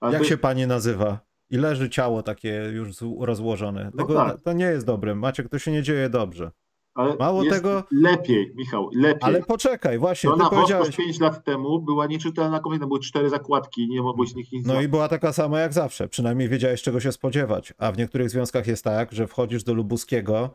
[0.00, 0.28] Ale jak to...
[0.28, 1.18] się pani nazywa?
[1.50, 2.88] I leży ciało takie już
[3.20, 3.90] rozłożone.
[3.94, 4.40] No Tego, tak.
[4.40, 5.14] To nie jest dobre.
[5.14, 6.50] Maciek, to się nie dzieje dobrze.
[6.94, 7.84] Ale Mało tego.
[7.90, 9.22] Lepiej, Michał, lepiej.
[9.22, 10.30] Ale poczekaj, właśnie.
[10.30, 10.96] To ty powiedziałeś...
[10.96, 14.66] 5 lat temu była nieczytelna kobieta, były cztery zakładki, nie mogłeś nich nic.
[14.66, 16.08] No i była taka sama jak zawsze.
[16.08, 17.74] Przynajmniej wiedziałeś, czego się spodziewać.
[17.78, 20.50] A w niektórych związkach jest tak, że wchodzisz do Lubuskiego,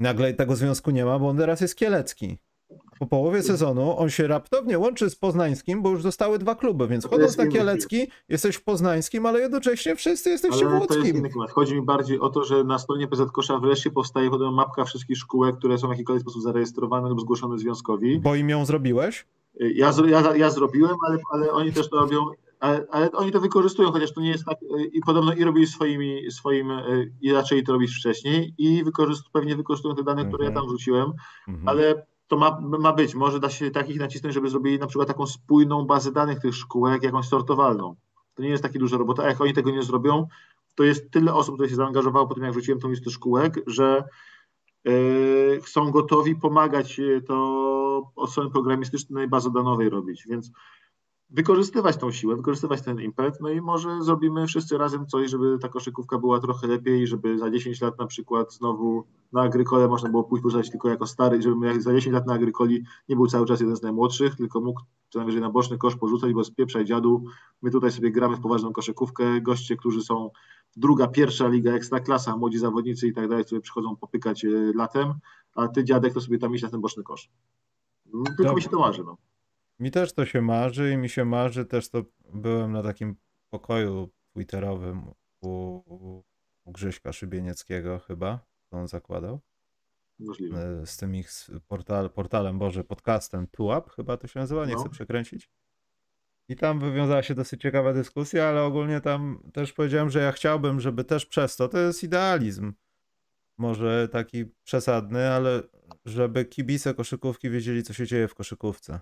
[0.00, 2.38] nagle tego związku nie ma, bo on teraz jest kielecki
[2.98, 7.06] po połowie sezonu on się raptownie łączy z poznańskim, bo już zostały dwa kluby, więc
[7.06, 11.28] chodząc na Kielecki jesteś w poznańskim, ale jednocześnie wszyscy jesteście ale w łódzkim.
[11.50, 15.18] Chodzi mi bardziej o to, że na stronie PZ Kosza wreszcie powstaje podobno mapka wszystkich
[15.18, 18.20] szkółek, które są w jakikolwiek sposób zarejestrowane lub zgłoszone związkowi.
[18.20, 19.26] Bo im ją zrobiłeś?
[19.60, 22.26] Ja, ja, ja zrobiłem, ale, ale oni też to robią
[22.62, 24.58] ale, ale, oni to wykorzystują, chociaż to nie jest tak,
[24.92, 26.72] i podobno i robili swoimi, swoim,
[27.20, 31.12] i zaczęli to robić wcześniej i wykorzyst, pewnie wykorzystują te dane, które ja tam wrzuciłem,
[31.48, 31.68] mhm.
[31.68, 33.14] ale to ma, ma być.
[33.14, 37.02] Może da się takich nacisnąć, żeby zrobili na przykład taką spójną bazę danych tych szkółek,
[37.02, 37.96] jakąś sortowalną.
[38.34, 40.26] To nie jest taka duża robota, a jak oni tego nie zrobią,
[40.74, 44.04] to jest tyle osób, które się zaangażowało po tym, jak wrzuciłem tą listę szkółek, że
[44.84, 50.26] yy, są gotowi pomagać to od strony programistycznej bazy danowej robić.
[50.26, 50.50] Więc
[51.32, 55.68] wykorzystywać tą siłę, wykorzystywać ten impet, no i może zrobimy wszyscy razem coś, żeby ta
[55.68, 60.24] koszykówka była trochę lepiej, żeby za 10 lat na przykład znowu na Agrykole można było
[60.24, 63.60] pójść pożywać tylko jako stary, żeby za 10 lat na Agrykoli nie był cały czas
[63.60, 64.80] jeden z najmłodszych, tylko mógł
[65.10, 67.24] co najwyżej na boczny kosz porzucać, bo spieprzaj dziadu,
[67.62, 70.30] my tutaj sobie gramy w poważną koszykówkę, goście, którzy są
[70.76, 75.14] druga, pierwsza liga, ekstraklasa, młodzi zawodnicy i tak dalej, sobie przychodzą popykać e, latem,
[75.54, 77.30] a ty dziadek to sobie tam iść na ten boczny kosz.
[78.26, 79.16] Tylko Dob mi się to marzy, no.
[79.78, 82.04] Mi też to się marzy i mi się marzy też to
[82.34, 83.16] byłem na takim
[83.50, 85.02] pokoju twitterowym
[85.40, 85.82] u,
[86.64, 89.40] u Grzyśka Szybienieckiego chyba, to on zakładał.
[90.18, 90.80] Możliwe.
[90.82, 91.30] E, z tym ich
[91.68, 94.80] portal, portalem, Boże, podcastem Tuap chyba to się nazywa, nie no.
[94.80, 95.50] chcę przekręcić.
[96.48, 100.80] I tam wywiązała się dosyć ciekawa dyskusja, ale ogólnie tam też powiedziałem, że ja chciałbym,
[100.80, 102.72] żeby też przez to, to jest idealizm,
[103.58, 105.62] może taki przesadny, ale
[106.04, 109.00] żeby kibice koszykówki wiedzieli, co się dzieje w koszykówce.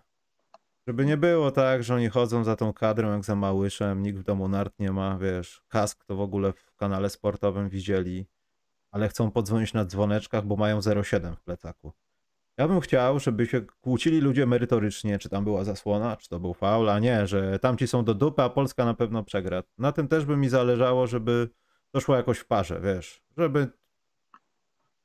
[0.90, 4.22] Żeby nie było tak, że oni chodzą za tą kadrą jak za małyszem, nikt w
[4.22, 8.26] domu nart nie ma, wiesz, kask to w ogóle w kanale sportowym widzieli,
[8.90, 11.92] ale chcą podzwonić na dzwoneczkach, bo mają 0,7 w plecaku.
[12.58, 16.54] Ja bym chciał, żeby się kłócili ludzie merytorycznie, czy tam była zasłona, czy to był
[16.54, 19.62] faul, a nie, że tamci są do dupy, a Polska na pewno przegra.
[19.78, 21.48] Na tym też by mi zależało, żeby
[21.90, 23.68] to szło jakoś w parze, wiesz, żeby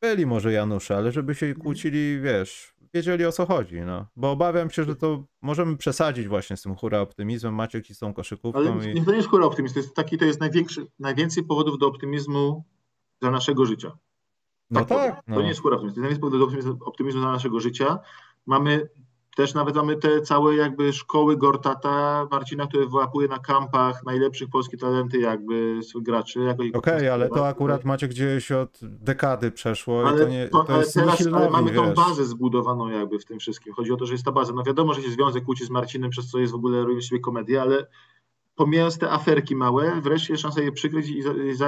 [0.02, 4.06] byli może Janusze, ale żeby się kłócili, wiesz, wiedzieli o co chodzi, no.
[4.16, 8.14] Bo obawiam się, że to możemy przesadzić właśnie z tym hura optymizmem, Maciek i tą
[8.14, 8.60] koszykówką.
[8.60, 9.06] Ale i...
[9.06, 12.64] to nie jest hura optymizm, to jest taki, to jest największy, najwięcej powodów do optymizmu
[13.22, 13.98] za naszego życia.
[14.70, 14.88] No tak.
[14.88, 15.36] tak no.
[15.36, 18.00] To nie jest hura optymizm, to jest najwięcej powodów do optymizmu, optymizmu za naszego życia.
[18.46, 18.90] Mamy
[19.36, 24.78] też nawet mamy te całe jakby szkoły Gortata, Marcina, które wyłapuje na kampach najlepszych polskie
[24.78, 26.49] talenty jakby graczy.
[26.49, 30.57] Okej, okay, ale to akurat macie gdzieś od dekady przeszło ale, i to nie to,
[30.57, 31.82] to teraz, ale mamy wiesz.
[31.82, 33.74] tą bazę zbudowaną jakby w tym wszystkim.
[33.74, 34.53] Chodzi o to, że jest ta baza.
[34.53, 37.22] No wiadomo, że się związek kłóci z Marcinem, przez co jest w ogóle robić sobie
[37.22, 37.88] komedię, ale
[38.56, 41.24] pomijając te aferki małe, wreszcie jest szansa je przykryć i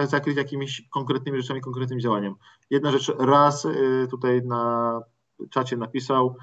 [0.08, 2.36] zakryć jakimiś konkretnymi rzeczami, konkretnym działaniem.
[2.70, 5.02] Jedna rzecz, raz y, tutaj na
[5.50, 6.36] czacie napisał,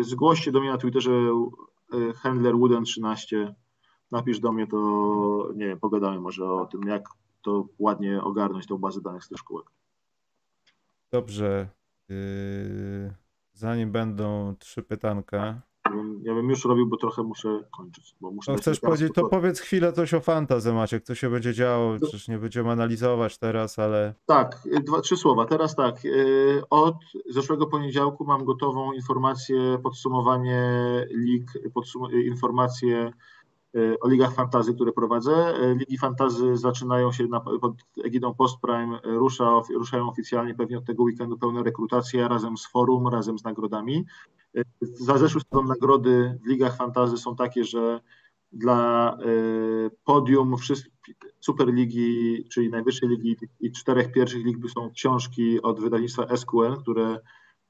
[0.00, 3.54] zgłoście do mnie na Twitterze e, handler Wooden 13.
[4.10, 7.08] Napisz do mnie, to nie wiem, pogadamy może o tym, jak
[7.42, 9.66] to ładnie ogarnąć tą bazę danych z tych szkółek.
[11.10, 11.68] Dobrze.
[12.08, 13.14] Yy,
[13.52, 15.62] zanim będą trzy pytanka,
[16.22, 18.16] Ja bym, już robił, bo trochę muszę kończyć.
[18.20, 21.54] Bo muszę No chcesz powiedzieć, to powiedz chwilę coś o fantazy, Maciek, co się będzie
[21.54, 25.46] działo, To- przecież nie będziemy analizować teraz, ale Tak, y, dwa, trzy słowa.
[25.46, 26.04] Teraz tak.
[26.04, 26.96] y, Od
[27.30, 30.62] zeszłego poniedziałku mam gotową informację, podsumowanie
[31.10, 31.44] lig,
[31.74, 33.12] podsum- y, informacje
[34.00, 35.54] o ligach fantazy, które prowadzę.
[35.78, 37.72] Ligi fantazy zaczynają się na, pod
[38.04, 43.38] egidą Postprime, rusza, ruszają oficjalnie pewnie od tego weekendu pełna rekrutacja razem z forum, razem
[43.38, 44.04] z nagrodami.
[44.56, 48.00] Y, Za zeszły sezon nagrody w ligach fantazy są takie, że
[48.52, 50.92] dla y, podium wszystkich
[51.40, 57.18] Superligi, czyli najwyższej ligi i czterech pierwszych lig są książki od wydawnictwa SQL, które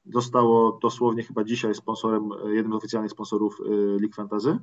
[0.05, 4.59] zostało dosłownie chyba dzisiaj sponsorem, jednym z oficjalnych sponsorów y, Lig Fantazy,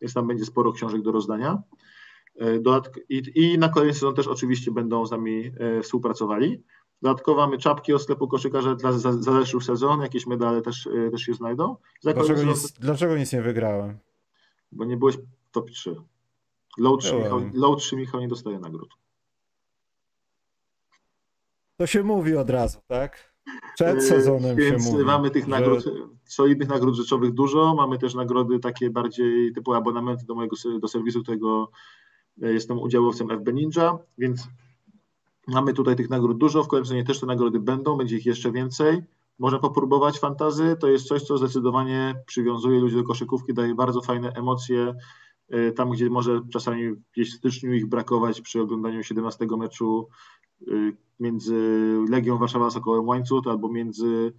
[0.00, 1.62] więc tam będzie sporo książek do rozdania.
[2.42, 5.44] Y, Dodatk- i, I na kolejny sezon też oczywiście będą z nami
[5.78, 6.62] y, współpracowali.
[7.02, 11.08] Dodatkowo mamy czapki od sklepu koszykarza dla za, za zeszły sezon, jakieś medale też, y,
[11.10, 11.76] też się znajdą.
[12.02, 13.98] Dlaczego nic, dlaczego nic nie wygrałem?
[14.72, 15.18] bo nie byłeś
[15.52, 15.96] top 3.
[16.78, 18.88] Low 3, Michał, low 3 Michał nie dostaje nagród.
[21.76, 23.32] To się mówi od razu, tak?
[23.74, 25.04] Przed E, sezonem Więc się mówi.
[25.04, 25.84] mamy tych że- nagród,
[26.24, 27.74] solidnych nagród rzeczowych dużo.
[27.74, 31.70] Mamy też nagrody takie bardziej typu abonamenty do mojego do serwisu, którego
[32.42, 34.48] e, jestem udziałowcem FB Ninja, więc
[35.48, 36.64] mamy tutaj tych nagród dużo.
[36.64, 39.02] W kolejnym sezonie też te nagrody będą, będzie ich jeszcze więcej.
[39.38, 40.76] Można popróbować fantazy.
[40.80, 44.94] To jest coś, co zdecydowanie przywiązuje ludzi do koszykówki, daje bardzo fajne emocje.
[45.48, 50.08] e, Tam, gdzie może czasami gdzieś w styczniu ich brakować przy oglądaniu 17 meczu
[50.68, 51.56] y, między
[52.10, 54.32] Legią Warszawa a Sokołem Łańcut albo między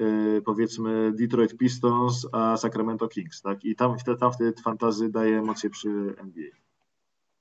[0.00, 3.64] y, powiedzmy Detroit Pistons a Sacramento Kings, tak?
[3.64, 6.69] I tam, tam wtedy fantazy daje emocje przy NBA.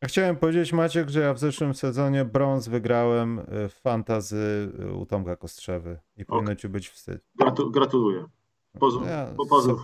[0.03, 5.05] Chciałem powiedzieć, Maciek, że ja w zeszłym sezonie brąz wygrałem y, w fantazy y, u
[5.05, 7.21] Tomka Kostrzewy i powinno ci być wstyd.
[7.35, 8.25] Gratu, gratuluję.
[8.79, 9.81] Pozdrów, Ja- po, pozdrów.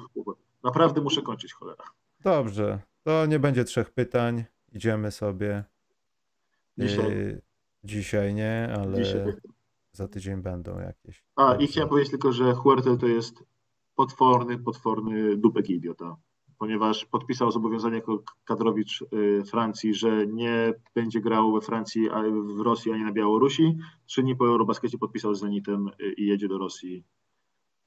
[0.64, 1.84] Naprawdę muszę kończyć, cholera.
[2.24, 4.44] Dobrze, to nie będzie trzech pytań.
[4.74, 5.64] Idziemy sobie.
[6.78, 7.12] Dzisiaj.
[7.12, 7.42] Y,
[7.84, 9.34] dzisiaj nie, ale Dzisiaj.
[9.92, 11.24] za tydzień będą jakieś.
[11.36, 13.44] A, i chciałem powiedzieć tylko, że Huertel to jest
[13.96, 16.16] potworny, potworny dupek idiota,
[16.60, 22.10] ponieważ podpisał zobowiązanie jako kadrowicz y, Francji, że nie będzie grał we Francji,
[22.58, 23.78] w Rosji ani na Białorusi.
[24.06, 27.04] Trzy dni po Eurobaskecie podpisał z Zenitem y, i jedzie do Rosji.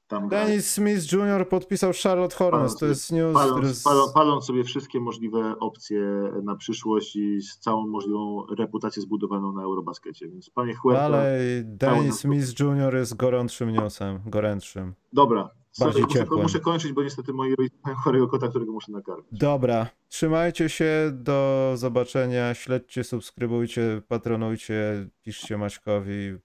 [0.08, 0.28] Tam.
[0.28, 1.48] Dennis Smith Jr.
[1.48, 2.76] podpisał Charlotte Hornets.
[2.76, 3.82] To jest news, paląc, z...
[3.82, 6.00] paląc, paląc sobie wszystkie możliwe opcje
[6.42, 10.28] na przyszłość i z całą możliwą reputację zbudowaną na Eurobaskecie.
[10.28, 12.18] Więc panie Huerta, Ale Dennis.
[12.18, 12.94] Smith Jr.
[12.94, 14.94] jest gorączym newsem, gorętszym.
[15.12, 19.26] dobra, sorry, muszę, muszę kończyć, bo niestety moi rodzice mają chorego kota, którego muszę nakarmić.
[19.32, 26.36] Dobra, trzymajcie się, do zobaczenia, śledźcie, subskrybujcie, patronujcie, piszcie Maćkowi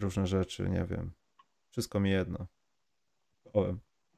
[0.00, 1.10] różne rzeczy, nie wiem.
[1.70, 2.46] Wszystko mi jedno.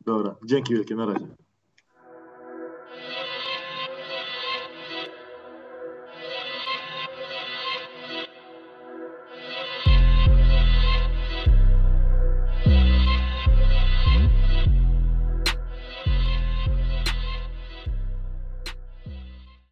[0.06, 1.26] Dobra, dzięki wielkie, na razie.